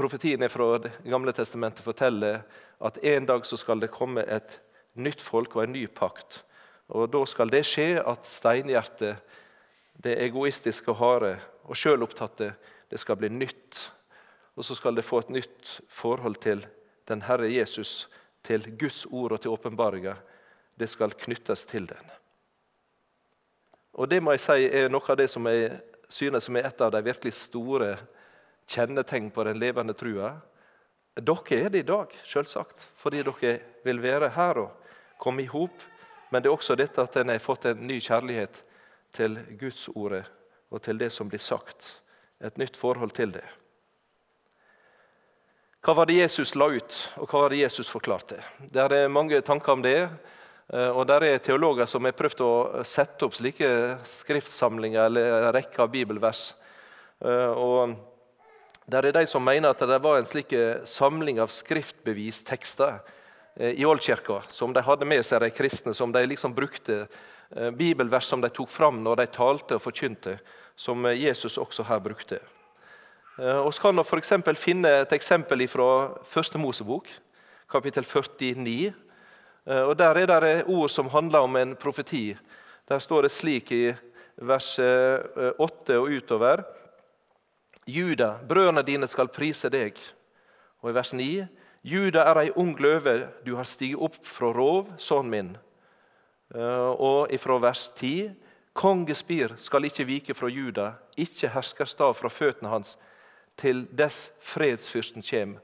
Profetien 0.00 0.48
fra 0.48 0.78
Det 0.78 0.92
gamle 1.04 1.32
testamentet 1.32 1.84
forteller 1.84 2.40
at 2.80 2.98
en 3.04 3.26
dag 3.26 3.46
så 3.46 3.56
skal 3.60 3.82
det 3.82 3.90
komme 3.92 4.22
et 4.24 4.54
nytt 4.96 5.20
folk 5.20 5.58
og 5.58 5.66
en 5.66 5.74
ny 5.74 5.82
pakt. 5.92 6.38
Og 6.88 7.10
Da 7.12 7.20
skal 7.28 7.50
det 7.52 7.66
skje 7.68 8.00
at 8.00 8.24
steinhjertet, 8.24 9.18
det 10.00 10.14
egoistiske 10.24 10.88
og 10.88 10.96
harde 10.96 11.34
og 11.68 11.76
sjølopptatte, 11.76 12.54
det 12.88 13.00
skal 13.00 13.18
bli 13.20 13.28
nytt. 13.28 13.90
Og 14.56 14.64
så 14.64 14.74
skal 14.74 14.96
det 14.96 15.04
få 15.04 15.20
et 15.20 15.34
nytt 15.36 15.80
forhold 15.88 16.40
til 16.40 16.64
den 17.04 17.20
Herre 17.28 17.50
Jesus, 17.52 18.08
til 18.42 18.64
Guds 18.80 19.04
ord 19.04 19.32
og 19.36 19.42
til 19.42 19.52
åpenbaringa. 19.52 20.14
Det 20.80 20.88
skal 20.88 21.12
knyttes 21.12 21.66
til 21.66 21.90
den. 21.92 22.10
Og 23.92 24.08
Det 24.08 24.22
må 24.22 24.32
jeg 24.32 24.40
si 24.40 24.64
er 24.64 24.88
noe 24.88 25.04
av 25.12 25.20
det 25.20 25.28
som 25.28 25.44
jeg 25.44 25.76
synes 26.08 26.48
som 26.48 26.56
er 26.56 26.70
et 26.72 26.80
av 26.80 26.90
de 26.90 27.04
virkelig 27.04 27.34
store 27.36 27.98
kjennetegn 28.70 29.30
på 29.34 29.44
den 29.44 29.58
levende 29.58 29.94
trua. 29.98 30.34
Dere 31.20 31.56
er 31.58 31.70
det 31.72 31.82
i 31.82 31.88
dag, 31.88 32.12
selvsagt, 32.24 32.86
fordi 32.96 33.24
dere 33.26 33.56
vil 33.84 34.02
være 34.02 34.30
her 34.36 34.62
og 34.62 34.92
komme 35.20 35.44
i 35.44 35.50
hop. 35.50 35.82
Men 36.30 36.42
det 36.42 36.50
er 36.50 36.54
også 36.54 36.78
dette 36.78 37.02
at 37.02 37.16
en 37.18 37.32
har 37.32 37.42
fått 37.42 37.66
en 37.66 37.86
ny 37.86 37.98
kjærlighet 38.00 38.62
til 39.16 39.40
Guds 39.58 39.88
ordet 39.94 40.24
og 40.70 40.82
til 40.84 41.00
det 41.00 41.10
som 41.10 41.28
blir 41.28 41.42
sagt. 41.42 41.96
Et 42.40 42.56
nytt 42.58 42.78
forhold 42.78 43.10
til 43.16 43.34
det. 43.34 43.44
Hva 45.80 45.94
var 45.96 46.06
det 46.06 46.20
Jesus 46.20 46.54
la 46.54 46.68
ut, 46.68 46.96
og 47.18 47.26
hva 47.26 47.42
var 47.42 47.52
det 47.52 47.62
Jesus 47.62 47.88
forklarte? 47.88 48.36
Det 48.60 48.84
er 48.84 49.08
mange 49.08 49.40
tanker 49.40 49.72
om 49.72 49.82
det. 49.82 49.96
Eh, 50.70 50.90
og 50.92 51.06
der 51.08 51.24
er 51.26 51.42
teologer 51.42 51.88
som 51.88 52.04
har 52.04 52.14
prøvd 52.14 52.42
å 52.44 52.52
sette 52.86 53.26
opp 53.26 53.34
slike 53.34 53.70
skriftsamlinger 54.06 55.08
eller 55.08 55.38
en 55.38 55.54
rekke 55.56 55.82
av 55.82 55.90
bibelvers. 55.90 56.50
Eh, 57.24 57.50
og 57.56 57.96
der 58.90 59.08
er 59.08 59.16
de 59.20 59.26
som 59.30 59.44
mener 59.44 59.70
at 59.70 59.82
det 59.86 59.98
var 60.02 60.18
en 60.18 60.28
slik 60.28 60.52
samling 60.88 61.40
av 61.42 61.52
skriftbevistekster 61.54 63.00
eh, 63.56 63.74
i 63.78 63.86
oldkirka 63.86 64.42
som 64.50 64.74
de 64.74 64.82
hadde 64.84 65.08
med 65.08 65.24
seg, 65.26 65.44
de 65.44 65.50
kristne, 65.54 65.94
som 65.94 66.12
de 66.12 66.24
liksom 66.26 66.56
brukte. 66.56 67.06
Bibelvers 67.50 68.28
som 68.30 68.38
de 68.38 68.46
tok 68.54 68.70
fram 68.70 69.00
når 69.02 69.24
de 69.24 69.24
talte 69.34 69.74
og 69.74 69.82
forkynte, 69.82 70.36
som 70.78 71.08
Jesus 71.10 71.56
også 71.58 71.82
her 71.88 71.98
brukte. 71.98 72.38
Så 73.40 73.82
kan 73.82 73.98
for 74.04 74.20
f.eks. 74.20 74.60
finne 74.60 74.90
et 75.00 75.12
eksempel 75.16 75.64
fra 75.66 76.12
Første 76.28 76.58
Mosebok, 76.62 77.08
kapittel 77.70 78.04
49. 78.04 78.92
Eh, 79.66 79.82
og 79.82 79.96
Der 79.98 80.14
er 80.14 80.40
det 80.40 80.64
ord 80.66 80.90
som 80.90 81.08
handler 81.08 81.38
om 81.38 81.56
en 81.56 81.76
profeti. 81.76 82.36
Der 82.88 82.98
står 82.98 83.22
det 83.22 83.30
slik 83.30 83.72
i 83.72 83.94
vers 84.36 84.78
8 84.78 85.92
eh, 85.92 85.98
og 85.98 86.10
utover. 86.10 86.64
Juda, 87.90 88.36
brødrene 88.48 88.82
dine 88.86 89.08
skal 89.08 89.28
prise 89.32 89.70
deg. 89.72 89.98
Og 90.80 90.90
i 90.90 90.94
vers 90.96 91.12
9. 91.12 91.26
Juda 91.82 92.24
er 92.28 92.42
ei 92.42 92.52
ung 92.60 92.74
løve, 92.80 93.28
du 93.46 93.54
har 93.56 93.68
stiget 93.68 94.00
opp 94.00 94.18
fra 94.24 94.52
rov, 94.52 94.90
sønnen 95.00 95.30
min. 95.32 95.50
Eh, 96.54 96.90
og 96.92 97.32
ifra 97.32 97.58
vers 97.62 97.88
10. 97.96 98.30
Kongespir 98.76 99.56
skal 99.58 99.84
ikke 99.88 100.06
vike 100.06 100.34
fra 100.36 100.48
Juda, 100.48 100.92
ikke 101.16 101.50
herskerstav 101.54 102.14
fra 102.14 102.30
føttene 102.30 102.70
hans, 102.70 102.96
til 103.56 103.84
dess 103.96 104.30
fredsfyrsten 104.44 105.24
kjem, 105.26 105.56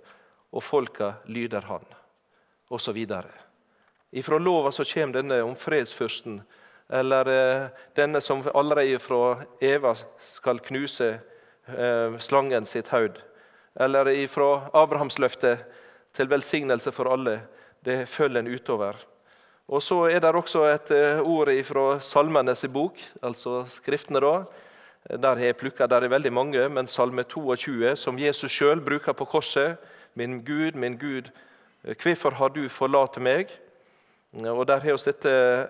og 0.53 0.65
folka 0.65 1.15
lyder 1.29 1.69
han. 1.69 1.85
Og 2.69 2.81
så 2.81 2.93
videre. 2.93 3.31
Ifra 4.13 4.39
lova 4.39 4.73
så 4.73 4.85
kommer 4.89 5.21
denne 5.21 5.43
om 5.45 5.57
fredsfyrsten, 5.57 6.41
eller 6.89 7.29
eh, 7.29 7.69
denne 7.97 8.21
som 8.21 8.45
allerede 8.55 8.99
fra 9.03 9.43
Eva 9.61 9.95
skal 10.23 10.61
knuse 10.63 11.17
slangen 12.23 12.67
sitt 12.67 12.89
haud. 12.89 13.19
Eller 13.81 14.09
ifra 14.09 14.71
Abrahamsløftet 14.73 15.65
til 16.17 16.31
velsignelse 16.31 16.93
for 16.93 17.11
alle. 17.13 17.41
Det 17.85 18.09
følger 18.09 18.41
en 18.41 18.55
utover. 18.55 18.97
Og 19.69 19.83
Så 19.83 20.05
er 20.07 20.21
det 20.21 20.31
også 20.35 20.63
et 20.71 20.91
eh, 20.95 21.21
ord 21.21 21.51
fra 21.65 22.01
Salmenes 22.01 22.65
bok, 22.73 22.99
altså 23.23 23.65
Skriftene. 23.69 24.21
da. 24.21 24.45
Der 25.11 25.37
har 25.37 25.45
jeg 25.45 25.57
plukka, 25.57 25.87
der 25.87 26.03
er 26.03 26.09
veldig 26.09 26.33
mange, 26.33 26.69
men 26.69 26.87
Salme 26.87 27.23
22, 27.23 27.97
som 27.97 28.19
Jesus 28.19 28.51
sjøl 28.51 28.81
bruker 28.81 29.13
på 29.13 29.25
korset. 29.25 29.77
Min 30.15 30.45
Gud, 30.45 30.73
min 30.75 30.97
Gud, 30.99 31.31
hvorfor 32.03 32.31
har 32.31 32.49
du 32.49 32.69
forlatt 32.69 33.19
meg? 33.21 33.51
Og 34.33 34.67
Der 34.67 34.81
har 34.81 34.93
vi 34.93 35.11
dette 35.11 35.69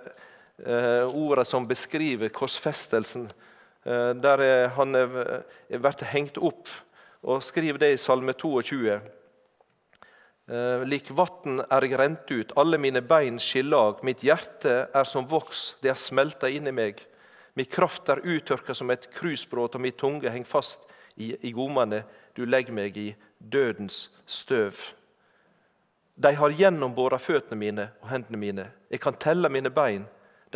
eh, 0.67 1.05
ordet 1.17 1.47
som 1.47 1.67
beskriver 1.69 2.29
korsfestelsen. 2.29 3.31
Eh, 3.87 4.13
der 4.19 4.69
han 4.75 4.93
blir 4.93 5.79
blitt 5.79 6.03
hengt 6.11 6.39
opp, 6.43 6.67
og 7.23 7.45
skriver 7.47 7.79
det 7.79 7.93
i 7.95 8.01
Salme 8.01 8.35
22. 8.35 8.99
Eh, 10.47 10.83
lik 10.87 11.09
vatn 11.11 11.61
er 11.65 11.87
jeg 11.87 11.99
rent 11.99 12.31
ut, 12.31 12.55
alle 12.59 12.79
mine 12.79 13.03
bein 13.03 13.39
skillag. 13.43 14.03
Mitt 14.07 14.23
hjerte 14.27 14.89
er 14.95 15.07
som 15.07 15.27
voks, 15.31 15.77
det 15.83 15.91
er 15.91 15.99
smelta 15.99 16.51
inni 16.51 16.75
meg. 16.75 17.03
Min 17.55 17.71
kraft 17.71 18.11
er 18.13 18.23
uttørka 18.23 18.75
som 18.75 18.91
et 18.91 19.09
krusbråt, 19.15 19.75
og 19.75 19.83
min 19.83 19.97
tunge 19.97 20.31
henger 20.31 20.51
fast 20.51 20.83
i, 21.17 21.33
i 21.49 21.55
gommene. 21.55 22.05
Du 22.35 22.45
legger 22.47 22.75
meg 22.75 22.99
i 22.99 23.09
dødens 23.39 24.09
støv. 24.27 24.79
De 26.17 26.33
har 26.35 26.59
gjennombora 26.59 27.19
føttene 27.21 27.59
mine 27.61 27.89
og 28.03 28.11
hendene 28.13 28.41
mine. 28.41 28.69
Jeg 28.91 29.03
kan 29.03 29.19
telle 29.21 29.51
mine 29.53 29.71
bein. 29.71 30.07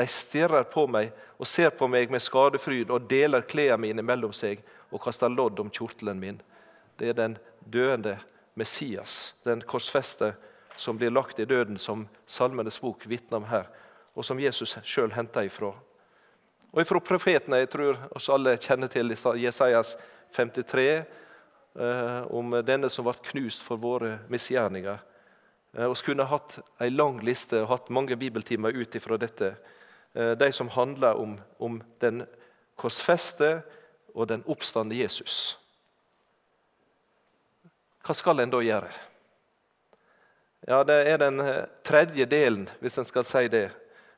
De 0.01 0.07
stirrer 0.09 0.65
på 0.73 0.87
meg 0.89 1.11
og 1.37 1.49
ser 1.49 1.75
på 1.77 1.89
meg 1.91 2.09
med 2.13 2.23
skadefryd 2.25 2.89
og 2.89 3.09
deler 3.11 3.45
klærne 3.45 3.83
mine 3.85 4.05
mellom 4.05 4.33
seg 4.33 4.63
og 4.89 5.03
kaster 5.05 5.29
lodd 5.29 5.61
om 5.61 5.69
kjortelen 5.69 6.21
min. 6.21 6.39
Det 6.97 7.13
er 7.13 7.19
den 7.19 7.37
døende 7.61 8.17
Messias, 8.57 9.35
den 9.45 9.61
korsfeste 9.61 10.33
som 10.81 10.97
blir 10.97 11.13
lagt 11.13 11.39
i 11.39 11.45
døden, 11.45 11.77
som 11.79 12.07
Salmenes 12.27 12.81
bok 12.81 13.05
vitner 13.07 13.43
om 13.43 13.49
her, 13.51 13.69
og 14.17 14.25
som 14.25 14.41
Jesus 14.41 14.79
sjøl 14.89 15.13
henter 15.13 15.45
ifra. 15.51 15.75
Og 16.71 16.81
ifra 16.81 17.03
profetene, 17.05 17.61
jeg 17.61 17.71
tror 17.73 17.99
oss 18.17 18.31
alle 18.33 18.57
kjenner 18.63 18.89
til 18.89 19.13
Jesajas 19.13 19.97
53, 20.37 20.87
eh, 21.77 22.23
om 22.31 22.57
denne 22.65 22.89
som 22.89 23.05
ble 23.05 23.17
knust 23.33 23.65
for 23.67 23.81
våre 23.83 24.17
misgjerninger. 24.33 25.05
Vi 25.77 25.85
eh, 25.85 26.05
kunne 26.07 26.29
hatt 26.31 26.59
en 26.79 26.97
lang 26.97 27.21
liste 27.27 27.61
og 27.61 27.73
hatt 27.75 27.93
mange 27.93 28.17
bibeltimer 28.17 28.73
ut 28.73 28.97
ifra 28.97 29.19
dette. 29.21 29.53
Eh, 30.14 30.33
de 30.33 30.53
som 30.53 30.68
handler 30.68 31.14
om, 31.14 31.40
om 31.59 31.83
den 31.99 32.25
korsfeste 32.77 33.61
og 34.14 34.29
den 34.29 34.42
oppstande 34.46 34.96
Jesus. 34.96 35.59
Hva 38.01 38.16
skal 38.16 38.40
en 38.40 38.51
da 38.51 38.62
gjøre? 38.64 38.90
Ja, 40.66 40.83
Det 40.85 40.99
er 41.07 41.18
den 41.18 41.40
eh, 41.40 41.66
tredje 41.85 42.27
delen, 42.27 42.68
hvis 42.81 42.99
en 42.99 43.05
skal 43.05 43.25
si 43.25 43.49
det. 43.49 43.70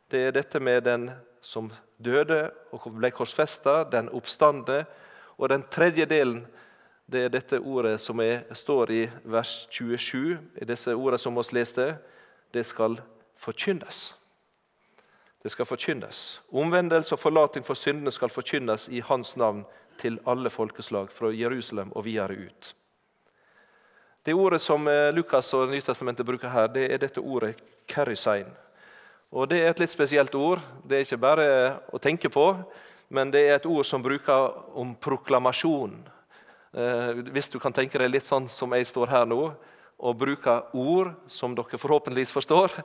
Det 0.09 0.26
er 0.26 0.33
dette 0.33 0.61
med 0.61 0.83
den 0.85 1.11
som 1.42 1.72
døde 1.98 2.50
og 2.72 2.88
ble 2.94 3.11
korsfesta, 3.11 3.85
den 3.85 4.09
oppstande. 4.09 4.85
Og 5.38 5.48
den 5.48 5.62
tredje 5.70 6.07
delen 6.07 6.46
det 7.12 7.24
er 7.24 7.33
dette 7.33 7.59
ordet 7.61 7.98
som 8.00 8.20
er, 8.20 8.44
står 8.55 8.90
i 8.90 9.02
vers 9.24 9.66
27, 9.70 10.38
i 10.62 10.64
disse 10.64 10.94
ordene 10.94 11.18
som 11.18 11.37
vi 11.37 11.44
leste. 11.59 11.96
Det 12.55 12.64
skal 12.66 12.96
forkynnes. 13.37 14.21
Det 15.42 15.50
skal 15.50 15.66
forkynnes. 15.66 16.40
Omvendelse 16.55 17.16
og 17.16 17.20
forlating 17.20 17.64
for 17.66 17.74
syndene 17.74 18.12
skal 18.14 18.31
forkynnes 18.31 18.87
i 18.88 19.00
Hans 19.02 19.35
navn 19.37 19.64
til 19.98 20.20
alle 20.26 20.50
folkeslag, 20.50 21.11
fra 21.11 21.33
Jerusalem 21.35 21.90
og 21.92 22.05
videre 22.05 22.37
ut. 22.46 22.74
Det 24.22 24.35
ordet 24.35 24.61
som 24.62 24.87
eh, 24.88 25.11
Lukas 25.14 25.50
og 25.59 25.72
Nytestamentet 25.72 26.26
bruker 26.26 26.48
her, 26.48 26.68
det 26.70 26.87
er 26.92 27.00
dette 27.02 27.20
ordet 27.20 27.57
kerysein. 27.90 28.46
Og 29.33 29.48
Det 29.48 29.59
er 29.59 29.70
et 29.72 29.81
litt 29.81 29.90
spesielt 29.90 30.35
ord. 30.35 30.61
Det 30.85 30.96
er 30.96 31.07
ikke 31.07 31.18
bare 31.18 31.46
å 31.90 31.98
tenke 31.98 32.31
på, 32.31 32.46
men 33.11 33.31
det 33.33 33.42
er 33.48 33.57
et 33.57 33.66
ord 33.66 33.87
som 33.88 34.02
bruker 34.02 34.52
om 34.78 34.94
proklamasjon. 34.94 35.96
Eh, 36.72 37.22
hvis 37.35 37.50
du 37.50 37.59
kan 37.59 37.74
tenke 37.74 37.98
deg 37.98 38.12
litt 38.12 38.28
sånn 38.28 38.46
som 38.48 38.70
jeg 38.76 38.87
står 38.87 39.11
her 39.11 39.26
nå, 39.26 39.40
og 40.02 40.18
bruker 40.18 40.70
ord 40.74 41.12
som 41.31 41.55
dere 41.55 41.78
forhåpentligvis 41.78 42.35
forstår, 42.35 42.78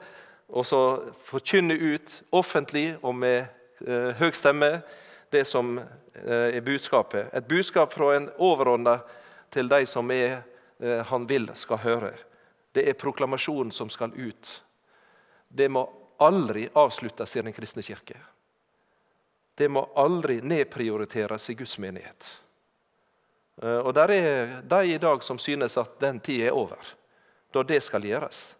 og 0.47 0.65
så 0.65 0.81
forkynne 1.27 1.75
ut 1.75 2.21
offentlig 2.31 2.95
og 3.01 3.15
med 3.15 3.45
eh, 3.85 4.13
høy 4.19 4.31
stemme 4.35 4.81
det 5.29 5.43
som 5.47 5.77
eh, 5.79 6.55
er 6.55 6.61
budskapet. 6.61 7.33
Et 7.33 7.47
budskap 7.47 7.93
fra 7.93 8.13
en 8.15 8.29
overordna 8.37 8.99
til 9.51 9.69
de 9.69 9.85
som 9.85 10.11
er, 10.11 10.39
eh, 10.79 11.03
han 11.05 11.27
vil 11.27 11.49
skal 11.55 11.83
høre. 11.83 12.13
Det 12.71 12.87
er 12.87 12.99
proklamasjonen 12.99 13.71
som 13.71 13.89
skal 13.89 14.13
ut. 14.15 14.51
Det 15.47 15.69
må 15.71 15.87
aldri 16.19 16.67
avsluttes 16.73 17.35
i 17.35 17.41
Den 17.41 17.53
kristne 17.53 17.83
kirke. 17.83 18.17
Det 19.57 19.67
må 19.71 19.87
aldri 19.95 20.41
nedprioriteres 20.41 21.49
i 21.49 21.55
Guds 21.57 21.77
menighet. 21.77 22.27
Eh, 23.61 23.79
og 23.79 23.93
der 23.93 24.13
er 24.13 24.61
de 24.61 24.93
i 24.93 24.97
dag 25.01 25.23
som 25.23 25.39
synes 25.39 25.77
at 25.77 25.99
den 25.99 26.19
tida 26.19 26.47
er 26.47 26.55
over, 26.55 26.93
da 27.53 27.63
det 27.63 27.81
skal 27.83 28.05
gjøres. 28.05 28.56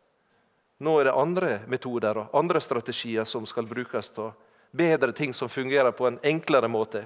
Nå 0.77 0.93
er 0.99 1.09
det 1.09 1.15
andre 1.17 1.53
metoder 1.69 2.19
og 2.21 2.35
andre 2.37 2.61
strategier 2.61 3.25
som 3.25 3.45
skal 3.49 3.65
brukes. 3.65 4.11
og 4.17 4.33
Bedre 4.71 5.11
ting 5.11 5.33
som 5.33 5.49
fungerer 5.49 5.91
på 5.91 6.07
en 6.07 6.19
enklere 6.23 6.67
måte. 6.67 7.05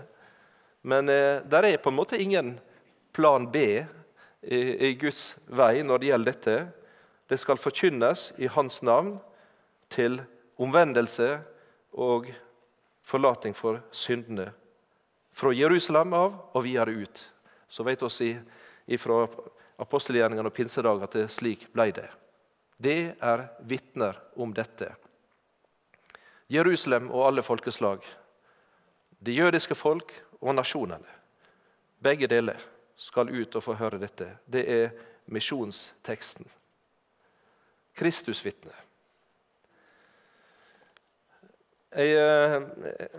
Men 0.82 1.10
eh, 1.10 1.42
der 1.46 1.64
er 1.64 1.78
på 1.78 1.90
en 1.90 1.96
måte 1.96 2.20
ingen 2.20 2.60
plan 3.14 3.48
B 3.52 3.58
i, 4.42 4.88
i 4.90 4.94
Guds 5.00 5.38
vei 5.48 5.84
når 5.84 6.00
det 6.00 6.10
gjelder 6.10 6.32
dette. 6.32 6.56
Det 7.30 7.40
skal 7.40 7.62
forkynnes 7.62 8.32
i 8.38 8.50
Hans 8.52 8.82
navn 8.84 9.20
til 9.92 10.20
omvendelse 10.60 11.38
og 11.94 12.28
forlating 13.04 13.56
for 13.56 13.80
syndene. 13.92 14.50
Fra 15.32 15.54
Jerusalem 15.56 16.14
av 16.18 16.34
og 16.52 16.66
videre 16.66 16.92
ut 16.92 17.24
så 17.72 17.86
vet 17.88 18.04
vi 18.20 18.98
fra 19.00 19.24
apostelgjerningene 19.80 20.50
og 20.50 20.56
pinsedag 20.56 21.06
at 21.06 21.16
det 21.16 21.30
slik 21.32 21.70
ble 21.72 21.88
det. 21.96 22.10
Det 22.82 23.14
er 23.22 23.46
vitner 23.68 24.18
om 24.42 24.54
dette. 24.58 24.88
Jerusalem 26.52 27.12
og 27.12 27.28
alle 27.28 27.44
folkeslag, 27.46 28.02
det 29.22 29.36
jødiske 29.38 29.78
folk 29.78 30.12
og 30.42 30.56
nasjonene. 30.58 31.20
Begge 32.02 32.28
deler 32.28 32.58
skal 32.98 33.30
ut 33.30 33.56
og 33.56 33.64
få 33.64 33.76
høre 33.78 34.00
dette. 34.02 34.32
Det 34.50 34.64
er 34.66 34.96
misjonsteksten. 35.30 36.48
Kristusvitne. 37.98 38.74
Jeg, 41.92 42.16
eh, 42.16 42.56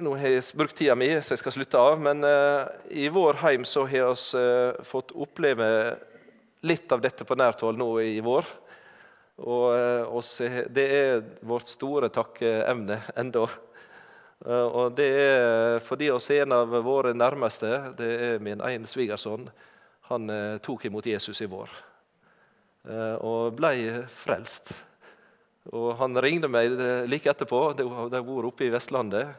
nå 0.01 0.14
har 0.16 0.33
jeg 0.33 0.44
brukt 0.57 0.75
tida 0.77 0.96
mi, 0.96 1.11
så 1.20 1.37
jeg 1.37 1.42
skal 1.42 1.55
slutte 1.55 1.79
av. 1.79 2.01
Men 2.01 2.25
uh, 2.25 2.66
i 2.88 3.07
vår 3.12 3.38
heim 3.44 3.66
så 3.68 3.85
har 3.85 4.16
vi 4.16 4.40
uh, 4.40 4.83
fått 4.88 5.12
oppleve 5.12 5.68
litt 6.64 6.90
av 6.94 7.03
dette 7.05 7.27
på 7.29 7.37
nært 7.37 7.62
hold 7.62 7.79
nå 7.79 7.90
i 8.01 8.18
vår. 8.25 8.48
Og, 9.42 9.68
og 10.07 10.22
se, 10.22 10.48
det 10.70 10.87
er 10.94 11.22
vårt 11.42 11.70
store 11.70 12.11
takkeemne 12.14 13.00
enda. 13.18 13.46
og 14.46 14.94
det 14.94 15.09
er 15.18 15.81
fordi 15.83 16.11
oss 16.14 16.31
en 16.31 16.55
av 16.55 16.70
våre 16.87 17.11
nærmeste, 17.14 17.94
det 17.98 18.12
er 18.28 18.44
min 18.44 18.62
egen 18.62 18.87
svigersønn, 18.87 19.48
han 20.11 20.31
tok 20.62 20.87
imot 20.87 21.07
Jesus 21.07 21.42
i 21.42 21.50
vår. 21.50 21.70
og 23.22 23.55
blei 23.59 23.90
frelst. 24.11 24.72
Og 25.70 25.94
Han 25.98 26.18
ringte 26.18 26.50
meg 26.50 26.74
like 27.07 27.31
etterpå. 27.31 27.61
De 27.76 28.22
bor 28.26 28.48
oppe 28.48 28.66
i 28.66 28.72
Vestlandet. 28.72 29.31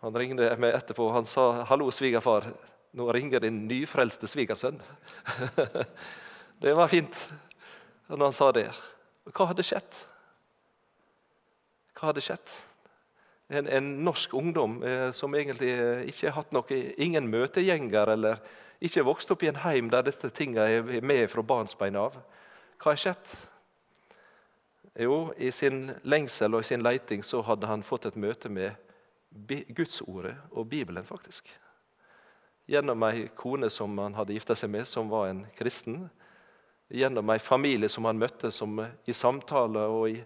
Han 0.00 0.16
ringte 0.16 0.48
meg 0.60 0.76
etterpå 0.76 1.08
og 1.08 1.14
han 1.14 1.26
sa 1.26 1.64
'Hallo, 1.64 1.90
svigerfar. 1.90 2.46
Nå 2.92 3.12
ringer 3.12 3.40
din 3.40 3.66
nyfrelste 3.68 4.26
svigersønn.' 4.26 4.80
det 6.62 6.72
var 6.76 6.88
fint 6.88 7.16
når 8.08 8.24
han 8.24 8.32
sa 8.32 8.52
det. 8.52 8.70
Hva 9.32 9.48
hadde 9.50 9.64
skjedd? 9.66 10.04
Hva 11.96 12.10
hadde 12.10 12.22
skjedd? 12.24 12.54
En, 13.48 13.68
en 13.70 13.90
norsk 14.04 14.34
ungdom 14.34 14.80
eh, 14.82 15.10
som 15.14 15.34
egentlig 15.38 15.72
ikke 16.10 16.30
har 16.30 16.40
hatt 16.40 16.54
noe, 16.54 16.78
ingen 16.98 17.28
møtegjenger 17.30 18.14
eller 18.16 18.40
ikke 18.82 19.04
vokst 19.06 19.30
opp 19.32 19.44
i 19.44 19.50
en 19.50 19.60
heim 19.62 19.90
der 19.90 20.04
disse 20.06 20.30
tingene 20.34 20.66
er 20.66 21.04
med 21.06 21.28
fra 21.32 21.44
barnsbein 21.46 21.96
av. 21.98 22.18
Hva 22.82 22.92
har 22.92 23.00
skjedd? 23.00 23.36
Jo, 24.96 25.30
i 25.36 25.50
sin 25.52 25.90
lengsel 26.08 26.56
og 26.56 26.64
i 26.64 26.68
sin 26.70 26.84
leiting 26.84 27.24
så 27.24 27.42
hadde 27.44 27.68
han 27.68 27.84
fått 27.84 28.08
et 28.08 28.18
møte 28.20 28.48
med 28.52 28.74
Gudsordet 29.76 30.34
og 30.56 30.68
Bibelen, 30.70 31.04
faktisk. 31.04 31.50
Gjennom 32.66 33.04
ei 33.04 33.26
kone 33.36 33.68
som 33.70 33.92
han 34.00 34.16
hadde 34.16 34.32
gifta 34.34 34.56
seg 34.56 34.72
med, 34.72 34.88
som 34.88 35.10
var 35.12 35.28
en 35.28 35.44
kristen. 35.58 36.06
Gjennom 36.88 37.30
ei 37.30 37.38
familie 37.42 37.88
som 37.90 38.04
han 38.06 38.18
møtte, 38.18 38.52
som 38.54 38.78
i 38.78 39.14
samtaler 39.14 39.90
og 39.90 40.10
i, 40.10 40.20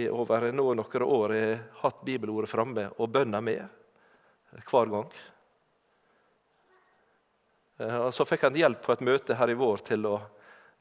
i 0.00 0.06
over 0.08 0.48
nå 0.52 0.70
noen 0.74 1.02
år 1.04 1.34
har 1.36 1.64
hatt 1.82 2.04
bibelordet 2.06 2.50
framme 2.50 2.86
og 2.96 3.10
bønna 3.12 3.42
med 3.44 3.66
hver 4.70 4.92
gang. 4.92 5.10
Eh, 7.78 7.98
og 8.06 8.14
Så 8.14 8.24
fikk 8.24 8.48
han 8.48 8.56
hjelp 8.56 8.80
på 8.82 8.94
et 8.94 9.04
møte 9.04 9.36
her 9.36 9.52
i 9.52 9.58
vår 9.58 9.84
til 9.92 10.08
å 10.08 10.16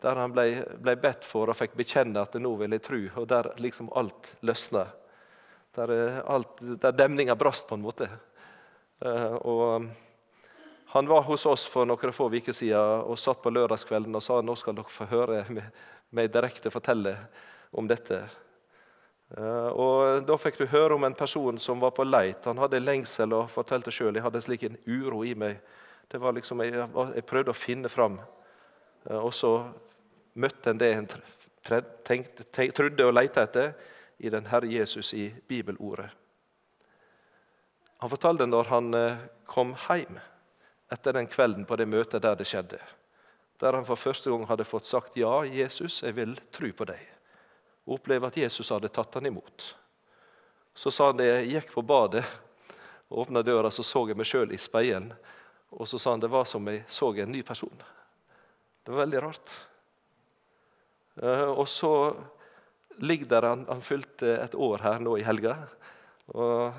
der 0.04 0.20
han 0.20 0.34
ble, 0.36 0.60
ble, 0.84 0.94
bedt 1.00 1.24
for 1.26 1.50
og 1.50 1.56
fikk 1.58 1.78
bekjenne 1.80 2.20
at 2.20 2.36
nå 2.38 2.50
vil 2.60 2.76
jeg 2.76 2.84
tro, 2.84 2.98
og 3.22 3.28
der 3.32 3.48
liksom 3.64 3.88
alt 3.96 4.34
løsna. 4.46 4.84
Der, 5.76 5.92
eh, 5.92 6.20
alt, 6.32 6.60
der 6.62 6.96
demninga 6.96 7.36
brast, 7.36 7.68
på 7.68 7.76
en 7.76 7.84
måte. 7.84 8.10
Og 9.06 9.88
han 10.96 11.08
var 11.08 11.22
hos 11.28 11.46
oss 11.46 11.66
for 11.68 11.84
noen 11.84 12.14
få 12.16 12.30
uker 12.32 12.56
siden 12.56 13.02
og 13.04 13.18
satt 13.20 13.42
på 13.44 13.52
lørdagskvelden 13.52 14.16
og 14.16 14.22
sa 14.24 14.38
nå 14.40 14.54
skal 14.56 14.78
dere 14.78 14.88
få 14.88 15.04
høre 15.10 15.42
meg 16.16 16.30
direkte 16.32 16.72
fortelle 16.72 17.12
om 17.76 17.88
dette. 17.90 18.22
Uh, 19.36 19.76
og 19.76 20.22
Da 20.24 20.38
fikk 20.40 20.62
du 20.62 20.70
høre 20.72 20.96
om 20.96 21.04
en 21.04 21.18
person 21.18 21.58
som 21.60 21.82
var 21.84 21.92
på 21.98 22.06
leit. 22.08 22.48
Han 22.48 22.62
hadde 22.64 22.80
lengsel 22.80 23.36
og 23.36 23.52
fortalte 23.52 23.92
sjøl 23.92 24.16
jeg 24.16 24.24
hadde 24.24 24.42
slik 24.46 24.64
en 24.64 24.78
uro 24.88 25.26
i 25.28 25.34
meg. 25.36 25.60
Det 26.08 26.22
var 26.22 26.32
liksom, 26.38 26.64
jeg, 26.64 26.86
jeg 27.18 27.26
prøvde 27.28 27.52
å 27.52 27.58
finne 27.58 27.92
fram. 27.92 28.16
Uh, 29.10 29.20
og 29.20 29.34
så 29.36 29.52
møtte 30.40 30.72
en 30.72 30.80
det 30.80 30.94
en 30.96 31.10
tenkte, 32.08 32.46
trodde 32.72 33.10
og 33.10 33.18
lette 33.18 33.44
etter 33.44 33.74
i 34.24 34.32
den 34.32 34.48
Herre 34.48 34.72
Jesus 34.72 35.12
i 35.12 35.28
bibelordet. 35.50 36.08
Han 38.00 38.16
fortalte 38.16 38.48
når 38.48 38.72
han 38.72 38.94
eh, 38.94 39.28
kom 39.50 39.76
hjem 39.90 40.22
etter 40.96 41.16
den 41.16 41.28
kvelden 41.28 41.68
på 41.68 41.78
det 41.78 41.88
møtet 41.90 42.24
der 42.24 42.38
det 42.40 42.48
skjedde. 42.50 42.80
Der 43.60 43.76
han 43.78 43.88
for 43.88 44.00
første 44.00 44.32
gang 44.32 44.48
hadde 44.48 44.68
fått 44.68 44.88
sagt 44.88 45.18
'Ja, 45.18 45.44
Jesus, 45.44 46.02
jeg 46.04 46.16
vil 46.16 46.36
tro 46.52 46.72
på 46.72 46.86
deg'. 46.86 47.12
Og 47.86 48.00
oppleve 48.00 48.28
at 48.28 48.38
Jesus 48.38 48.70
hadde 48.70 48.90
tatt 48.90 49.14
han 49.14 49.26
imot. 49.26 49.76
Så 50.76 50.92
sa 50.92 51.08
han 51.08 51.18
det, 51.18 51.26
jeg 51.26 51.52
gikk 51.52 51.74
på 51.74 51.82
badet 51.82 52.26
og 53.10 53.20
åpna 53.20 53.42
døra, 53.42 53.72
så 53.72 53.84
så 53.84 54.08
jeg 54.08 54.18
meg 54.18 54.26
sjøl 54.26 54.52
i 54.52 54.58
speilen. 54.58 55.14
Og 55.72 55.88
så 55.88 56.00
sa 56.00 56.12
han 56.12 56.20
det 56.20 56.32
var 56.32 56.46
som 56.46 56.68
jeg 56.68 56.84
så 56.88 57.14
en 57.16 57.32
ny 57.32 57.44
person. 57.44 57.84
Det 58.84 58.92
var 58.92 59.06
veldig 59.06 59.22
rart. 59.22 59.54
Eh, 61.22 61.50
og 61.50 61.68
så 61.68 62.16
ligger 62.98 63.26
der 63.26 63.48
han, 63.48 63.66
han 63.70 63.82
fylte 63.82 64.38
et 64.42 64.56
år 64.56 64.84
her 64.84 65.00
nå 65.00 65.18
i 65.18 65.24
helga. 65.24 65.58
og 66.28 66.74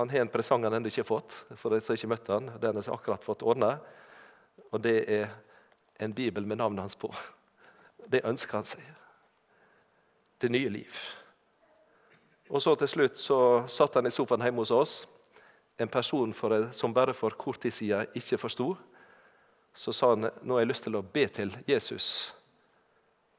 Han 0.00 0.10
har 0.10 0.24
en 0.24 0.32
presang 0.32 0.64
han 0.64 0.74
ennå 0.78 0.90
ikke 0.90 1.04
har 1.04 1.10
fått, 1.10 1.36
for 1.60 1.74
de 1.74 1.80
som 1.84 1.96
ikke 1.96 2.10
møtte 2.10 2.32
han. 2.32 2.50
Den 2.60 2.80
har 2.80 2.94
akkurat 2.94 3.24
fått 3.24 3.44
ordna. 3.46 3.74
Og 4.70 4.82
det 4.82 4.96
er 5.06 5.28
en 6.00 6.14
bibel 6.16 6.46
med 6.46 6.60
navnet 6.60 6.86
hans 6.86 6.98
på. 6.98 7.12
Det 8.10 8.24
ønsker 8.26 8.58
han 8.58 8.68
seg. 8.68 8.82
Det 10.40 10.50
nye 10.50 10.72
liv. 10.72 10.98
Og 12.50 12.64
så 12.64 12.74
til 12.80 12.90
slutt 12.90 13.20
så 13.20 13.38
satt 13.70 14.00
han 14.00 14.08
i 14.08 14.14
sofaen 14.14 14.42
hjemme 14.42 14.64
hos 14.64 14.74
oss. 14.74 14.96
En 15.78 15.88
person 15.88 16.32
for, 16.34 16.70
som 16.74 16.96
bare 16.96 17.14
for 17.14 17.36
kort 17.38 17.60
tid 17.62 17.76
siden 17.76 18.18
ikke 18.18 18.40
forsto. 18.40 18.72
Så 19.76 19.94
sa 19.94 20.14
han 20.16 20.26
nå 20.42 20.56
har 20.56 20.64
jeg 20.64 20.72
lyst 20.72 20.88
til 20.88 20.98
å 20.98 21.06
be 21.06 21.28
til 21.30 21.54
Jesus 21.68 22.32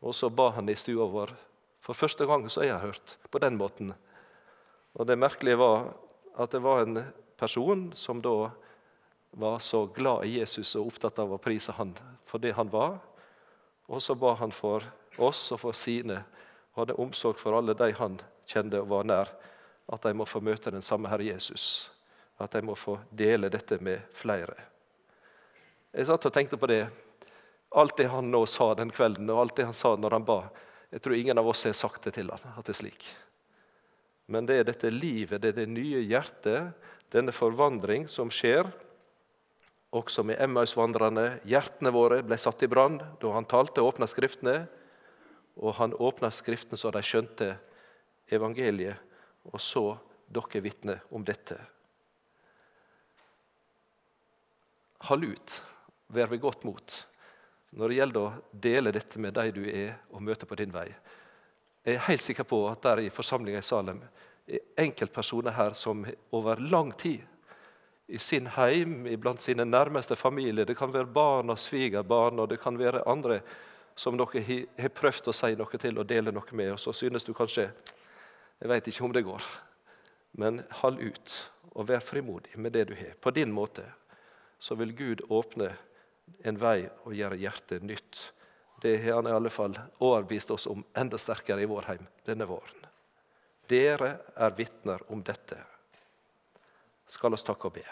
og 0.02 0.16
så 0.16 0.30
ba 0.34 0.50
han 0.56 0.70
i 0.70 0.76
stua 0.76 1.06
vår. 1.06 1.34
For 1.82 1.98
første 1.98 2.26
gang 2.30 2.48
så 2.50 2.64
har 2.64 2.72
jeg 2.72 2.86
hørt 2.88 3.18
på 3.30 3.42
den 3.42 3.58
måten. 3.58 3.94
Og 4.98 5.08
Det 5.08 5.18
merkelige 5.18 5.58
var 5.62 5.94
at 6.36 6.52
det 6.52 6.62
var 6.64 6.82
en 6.82 7.04
person 7.40 7.92
som 7.96 8.22
da 8.22 8.52
var 9.32 9.60
så 9.60 9.86
glad 9.86 10.26
i 10.26 10.40
Jesus 10.40 10.76
og 10.76 10.92
opptatt 10.92 11.20
av 11.20 11.34
å 11.34 11.40
prise 11.42 11.72
han 11.78 11.94
for 12.28 12.44
det 12.44 12.54
han 12.58 12.70
var. 12.72 13.00
Og 13.88 14.04
så 14.04 14.16
ba 14.16 14.34
han 14.40 14.52
for 14.52 14.86
oss 15.18 15.44
og 15.52 15.62
for 15.64 15.76
sine, 15.76 16.22
og 16.72 16.84
hadde 16.84 17.00
omsorg 17.04 17.40
for 17.40 17.56
alle 17.58 17.76
de 17.76 17.92
han 17.98 18.20
kjente 18.48 18.80
og 18.80 18.92
var 18.92 19.08
nær, 19.08 19.32
at 19.92 20.04
de 20.04 20.14
må 20.16 20.28
få 20.28 20.40
møte 20.44 20.72
den 20.72 20.84
samme 20.86 21.12
Herre 21.12 21.28
Jesus. 21.28 21.92
At 22.40 22.56
de 22.56 22.64
må 22.66 22.76
få 22.80 22.98
dele 23.10 23.52
dette 23.52 23.78
med 23.84 24.04
flere. 24.16 24.56
Jeg 25.92 26.08
satt 26.08 26.28
og 26.28 26.34
tenkte 26.34 26.60
på 26.60 26.70
det 26.72 26.86
Alt 27.72 27.96
det 27.98 28.10
han 28.12 28.28
nå 28.28 28.42
sa 28.52 28.74
den 28.76 28.90
kvelden, 28.92 29.30
og 29.32 29.38
alt 29.46 29.56
det 29.56 29.64
han 29.70 29.76
sa 29.76 29.94
når 29.96 30.18
han 30.18 30.26
ba, 30.28 30.42
jeg 30.92 31.00
tror 31.00 31.16
ingen 31.16 31.40
av 31.40 31.48
oss 31.48 31.64
har 31.64 31.76
sagt 31.80 32.04
det 32.04 32.12
til 32.18 32.28
han, 32.28 32.42
at 32.52 32.66
det 32.68 32.74
er 32.74 32.80
slik. 32.82 33.06
Men 34.32 34.48
det 34.48 34.62
er 34.62 34.68
dette 34.70 34.92
livet, 34.94 35.42
det 35.44 35.52
er 35.52 35.60
det 35.60 35.72
nye 35.72 36.00
hjertet, 36.08 36.72
denne 37.12 37.34
forvandring 37.36 38.08
som 38.08 38.32
skjer. 38.32 38.70
Også 39.92 40.24
med 40.24 40.40
Emmausvandrerne. 40.40 41.42
Hjertene 41.44 41.92
våre 41.92 42.22
ble 42.24 42.38
satt 42.40 42.64
i 42.64 42.70
brann 42.72 43.02
da 43.20 43.34
han 43.36 43.48
talte 43.52 43.84
og 43.84 43.92
åpna 43.92 44.08
Skriftene. 44.08 44.56
Og 45.60 45.76
han 45.82 45.92
åpna 45.92 46.32
Skriftene 46.32 46.80
så 46.80 46.94
de 46.96 47.04
skjønte 47.04 47.52
evangeliet. 48.32 48.96
Og 49.52 49.60
så 49.60 49.86
dere 50.32 50.64
vitne 50.64 51.02
om 51.12 51.28
dette. 51.28 51.60
Hold 55.10 55.28
ut, 55.34 55.56
vær 56.14 56.32
ved 56.32 56.44
godt 56.44 56.68
mot 56.70 57.02
når 57.72 57.88
det 57.88 57.96
gjelder 57.96 58.22
å 58.22 58.60
dele 58.64 58.92
dette 58.92 59.20
med 59.24 59.32
de 59.38 59.52
du 59.56 59.62
er 59.64 59.94
og 60.12 60.24
møte 60.28 60.48
på 60.48 60.58
din 60.60 60.74
vei. 60.76 60.90
Jeg 61.88 61.96
er 61.96 62.08
helt 62.10 62.24
sikker 62.24 62.46
på 62.46 62.60
at 62.68 62.84
der 62.84 63.00
i 63.02 63.14
forsamlinga 63.14 63.62
i 63.62 63.66
Salem 63.66 64.02
enkeltpersoner 64.78 65.52
her 65.52 65.76
som 65.78 66.06
over 66.32 66.60
lang 66.60 66.92
tid 66.92 67.22
i 68.12 68.20
sin 68.20 68.48
heim, 68.48 69.08
blant 69.20 69.42
sine 69.42 69.66
nærmeste 69.66 70.16
familier 70.16 70.66
Det 70.66 70.76
kan 70.78 70.94
være 70.94 71.06
barn 71.08 71.50
og 71.50 71.60
svigerbarn, 71.60 72.40
og 72.40 72.50
det 72.50 72.60
kan 72.60 72.80
være 72.80 73.08
andre 73.08 73.40
som 73.96 74.18
dere 74.18 74.42
har 74.78 74.92
prøvd 74.96 75.30
å 75.32 75.36
si 75.36 75.56
noe 75.56 75.80
til 75.80 76.00
og 76.00 76.10
dele 76.10 76.34
noe 76.36 76.58
med, 76.58 76.74
og 76.74 76.80
så 76.80 76.94
synes 76.94 77.24
du 77.24 77.34
kanskje 77.34 77.70
Jeg 78.62 78.70
vet 78.70 78.88
ikke 78.88 79.04
om 79.04 79.14
det 79.14 79.24
går. 79.26 79.42
Men 80.38 80.62
hold 80.82 81.00
ut, 81.00 81.32
og 81.74 81.88
vær 81.88 82.00
frimodig 82.00 82.58
med 82.58 82.72
det 82.72 82.86
du 82.92 82.94
har. 82.96 83.16
På 83.20 83.32
din 83.32 83.52
måte 83.52 83.88
så 84.60 84.76
vil 84.76 84.94
Gud 84.94 85.22
åpne 85.30 85.72
en 86.46 86.60
vei 86.62 86.86
og 87.06 87.16
gjøre 87.16 87.40
hjertet 87.42 87.84
nytt. 87.84 88.20
Det 88.82 88.98
har 89.02 89.18
han 89.18 89.28
i 89.28 89.34
alle 89.34 89.50
fall 89.50 89.74
overbevist 90.00 90.52
oss 90.52 90.68
om 90.68 90.84
enda 90.98 91.18
sterkere 91.18 91.64
i 91.64 91.70
vår 91.70 91.90
heim 91.90 92.08
denne 92.26 92.46
våren. 92.46 92.81
Dere 93.72 94.16
er 94.36 94.56
vitner 94.58 95.04
om 95.12 95.22
dette. 95.24 95.58
Skal 97.08 97.36
oss 97.36 97.46
takke 97.48 97.70
og 97.70 97.78
be. 97.80 97.86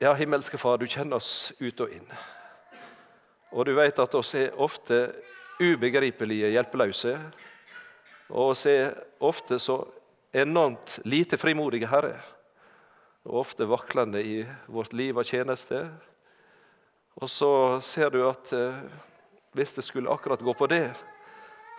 Ja, 0.00 0.12
himmelske 0.16 0.58
Far, 0.60 0.80
du 0.80 0.88
kjenner 0.90 1.20
oss 1.20 1.52
ut 1.60 1.80
og 1.80 1.92
inn. 1.92 2.08
Og 3.54 3.68
du 3.68 3.74
vet 3.76 4.00
at 4.02 4.16
oss 4.18 4.34
er 4.36 4.56
ofte 4.60 5.06
ubegripelige 5.60 6.50
hjelpeløse. 6.52 7.14
Og 8.32 8.50
oss 8.50 8.64
er 8.68 8.96
ofte 9.24 9.60
så 9.62 9.78
enormt 10.34 10.98
lite 11.04 11.38
frimodige, 11.38 11.88
Herre. 11.88 12.18
og 13.24 13.38
ofte 13.40 13.64
vaklende 13.64 14.20
i 14.20 14.42
vårt 14.68 14.92
liv 14.92 15.16
og 15.16 15.24
tjeneste. 15.24 15.86
Og 17.16 17.30
så 17.30 17.80
ser 17.80 18.10
du 18.12 18.18
at 18.28 18.52
eh, 18.52 18.82
hvis 19.56 19.72
det 19.78 19.84
skulle 19.86 20.12
akkurat 20.12 20.42
gå 20.44 20.52
på 20.52 20.66
det, 20.66 20.90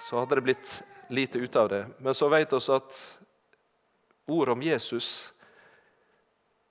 så 0.02 0.20
hadde 0.20 0.36
det 0.36 0.42
blitt 0.42 0.84
lite 1.10 1.38
ut 1.38 1.56
av 1.56 1.70
det. 1.70 1.88
Men 1.98 2.14
så 2.14 2.30
vet 2.30 2.54
vi 2.54 2.60
at 2.74 3.00
ordet 4.26 4.54
om 4.54 4.64
Jesus 4.64 5.34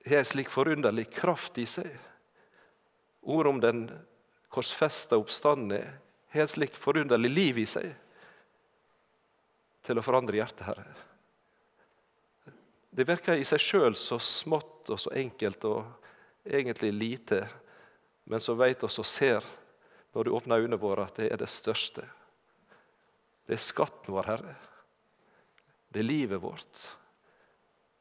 har 0.07 0.17
en 0.17 0.25
slik 0.25 0.51
forunderlig 0.53 1.09
kraft 1.13 1.59
i 1.59 1.67
seg. 1.67 1.89
Ordet 3.23 3.51
om 3.51 3.61
den 3.61 3.87
korsfesta 4.53 5.17
oppstanden 5.17 5.79
har 6.35 6.45
et 6.45 6.53
slikt 6.53 6.77
forunderlig 6.77 7.31
liv 7.31 7.59
i 7.63 7.67
seg 7.67 7.95
til 9.85 10.01
å 10.01 10.05
forandre 10.05 10.39
hjertet, 10.39 10.65
Herre. 10.67 10.87
Det 12.95 13.07
virker 13.09 13.41
i 13.41 13.47
seg 13.47 13.61
sjøl 13.61 13.97
så 13.99 14.21
smått 14.23 14.93
og 14.93 15.01
så 15.03 15.13
enkelt 15.19 15.65
og 15.67 15.83
egentlig 16.45 16.93
lite, 16.95 17.41
men 18.31 18.41
så 18.41 18.55
vet 18.57 18.85
vi 18.85 18.89
og 18.89 19.09
ser 19.09 19.47
når 20.15 20.25
du 20.25 20.31
åpner 20.37 20.63
øynene 20.63 20.79
våre, 20.79 21.09
at 21.09 21.19
det 21.19 21.33
er 21.33 21.41
det 21.41 21.51
største. 21.51 22.05
Det 23.44 23.57
er 23.57 23.62
skatten 23.62 24.14
vår, 24.14 24.28
Herre. 24.28 24.54
Det 25.92 26.00
er 26.02 26.09
livet 26.09 26.42
vårt. 26.42 26.83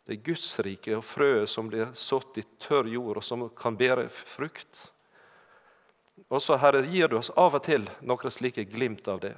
Det 0.04 0.18
er 0.18 0.26
Guds 0.26 0.48
rike 0.66 0.98
og 0.98 1.06
frøet 1.08 1.50
som 1.52 1.70
blir 1.72 1.94
sådd 1.96 2.40
i 2.42 2.44
tørr 2.60 2.90
jord, 2.92 3.20
og 3.20 3.24
som 3.24 3.46
kan 3.56 3.78
bære 3.80 4.10
frukt. 4.12 4.90
Og 6.28 6.42
så, 6.42 6.58
Herre, 6.60 6.84
gir 6.88 7.12
du 7.12 7.18
oss 7.20 7.32
av 7.40 7.56
og 7.56 7.64
til 7.66 7.88
noen 8.02 8.34
slike 8.34 8.66
glimt 8.72 9.08
av 9.12 9.22
det. 9.24 9.36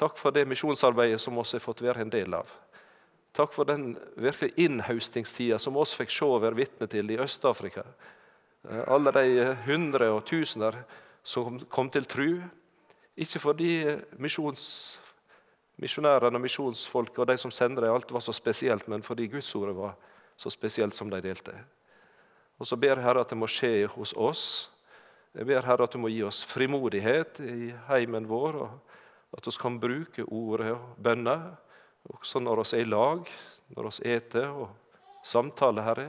Takk 0.00 0.16
for 0.16 0.32
det 0.32 0.46
misjonsarbeidet 0.48 1.20
som 1.20 1.36
vi 1.36 1.44
har 1.44 1.60
fått 1.60 1.82
være 1.84 2.04
en 2.04 2.12
del 2.12 2.36
av. 2.36 2.48
Takk 3.34 3.52
for 3.52 3.68
den 3.68 3.96
virkelig 4.16 4.52
innhaustingstida 4.62 5.58
som 5.58 5.74
vi 5.74 5.84
fikk 5.98 6.12
se 6.14 6.26
og 6.28 6.44
være 6.44 6.60
vitne 6.60 6.88
til 6.88 7.10
i 7.10 7.18
Øst-Afrika. 7.20 7.82
Alle 8.86 9.12
de 9.12 9.48
hundre 9.66 10.12
og 10.14 10.22
tusener 10.28 10.78
som 11.26 11.58
kom 11.68 11.90
til 11.90 12.06
tru. 12.08 12.28
Ikke 13.16 13.38
fordi 13.38 13.70
misjons, 14.18 14.64
misjonærene 15.76 16.38
og 16.38 16.42
misjonsfolk 16.42 17.18
og 17.18 17.28
de 17.30 17.38
som 17.38 17.52
sender 17.54 17.86
dem, 17.86 17.94
alt 17.94 18.12
var 18.12 18.24
så 18.24 18.32
spesielt, 18.34 18.88
men 18.88 19.02
fordi 19.02 19.28
Gudsordet 19.30 19.76
var 19.76 19.94
så 20.36 20.50
spesielt 20.50 20.94
som 20.94 21.10
de 21.10 21.20
delte. 21.22 21.54
Og 22.58 22.66
så 22.66 22.76
ber 22.76 23.02
Herre 23.02 23.22
at 23.22 23.30
det 23.30 23.38
må 23.38 23.46
skje 23.50 23.86
hos 23.94 24.14
oss 24.16 24.74
jeg 25.34 25.48
ber 25.48 25.66
Herre 25.66 25.88
at 25.88 25.90
du 25.90 25.98
må 25.98 26.12
gi 26.12 26.20
oss 26.22 26.44
frimodighet 26.46 27.40
i 27.42 27.72
heimen 27.88 28.28
vår, 28.30 28.54
og 28.54 29.32
at 29.34 29.48
vi 29.48 29.52
kan 29.58 29.80
bruke 29.82 30.22
ordet 30.30 30.70
og 30.76 30.92
bønner 31.02 31.48
også 32.14 32.38
når 32.38 32.62
vi 32.62 32.78
er 32.78 32.84
i 32.84 32.86
lag, 32.86 33.32
når 33.74 33.88
vi 33.88 34.12
eter 34.14 34.52
og 34.52 34.68
samtaler, 35.26 35.82
Herre. 35.82 36.06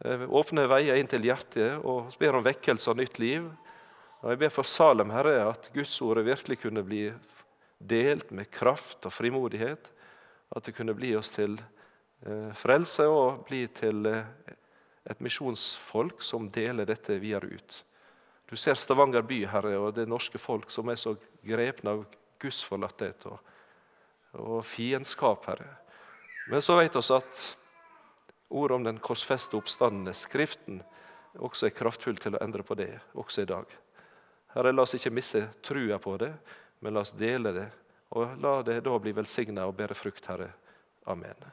Eh, 0.00 0.24
åpne 0.24 0.64
veier 0.70 0.96
inn 0.96 1.10
til 1.10 1.28
hjertet 1.28 1.84
og 1.84 2.08
ber 2.18 2.38
om 2.38 2.46
vekkelse 2.46 2.88
og 2.94 3.02
nytt 3.02 3.20
liv. 3.20 3.50
Og 4.22 4.30
Jeg 4.30 4.38
ber 4.38 4.52
for 4.54 4.62
Salem, 4.62 5.10
Herre, 5.10 5.48
at 5.50 5.66
Guds 5.74 5.96
ordet 6.04 6.22
virkelig 6.28 6.60
kunne 6.62 6.84
bli 6.86 7.08
delt 7.82 8.30
med 8.30 8.50
kraft 8.54 9.02
og 9.08 9.10
frimodighet. 9.10 9.90
At 10.54 10.62
det 10.62 10.76
kunne 10.76 10.94
bli 10.94 11.10
oss 11.18 11.32
til 11.34 11.56
eh, 11.58 12.52
frelse 12.54 13.08
og 13.10 13.42
bli 13.48 13.64
til 13.74 14.06
eh, 14.06 14.22
et 15.10 15.24
misjonsfolk 15.26 16.22
som 16.22 16.46
deler 16.54 16.86
dette 16.86 17.18
videre 17.18 17.50
ut. 17.50 17.82
Du 18.46 18.54
ser 18.54 18.78
Stavanger 18.78 19.26
by, 19.26 19.42
Herre, 19.50 19.74
og 19.80 19.96
det 19.98 20.06
norske 20.06 20.38
folk 20.38 20.70
som 20.70 20.92
er 20.92 21.02
så 21.02 21.16
grepne 21.42 21.96
av 21.96 22.06
gudsforlatthet 22.38 23.26
og, 23.26 23.38
og 24.38 24.58
fiendskap, 24.62 25.50
Herre. 25.50 25.70
Men 26.46 26.62
så 26.62 26.78
vet 26.78 26.94
vi 26.94 27.06
at 27.18 27.46
ordet 28.52 28.76
om 28.76 28.86
den 28.86 29.02
korsfeste 29.02 29.58
oppstandende, 29.58 30.14
Skriften, 30.14 30.84
også 31.42 31.66
er 31.66 31.74
kraftfull 31.74 32.20
til 32.22 32.36
å 32.36 32.44
endre 32.44 32.62
på 32.62 32.78
det, 32.78 32.92
også 33.18 33.42
i 33.42 33.50
dag. 33.50 33.80
Herre, 34.52 34.72
la 34.72 34.84
oss 34.84 34.96
ikke 34.98 35.14
miste 35.14 35.46
trua 35.64 35.98
på 36.02 36.16
det, 36.20 36.32
men 36.80 36.94
la 36.94 37.04
oss 37.04 37.14
dele 37.16 37.54
det. 37.56 37.68
Og 38.12 38.36
la 38.42 38.58
det 38.66 38.82
da 38.84 38.98
bli 39.00 39.14
velsigna 39.16 39.64
og 39.68 39.76
bære 39.78 39.96
frukt, 39.96 40.26
Herre. 40.28 40.50
Amen. 41.08 41.48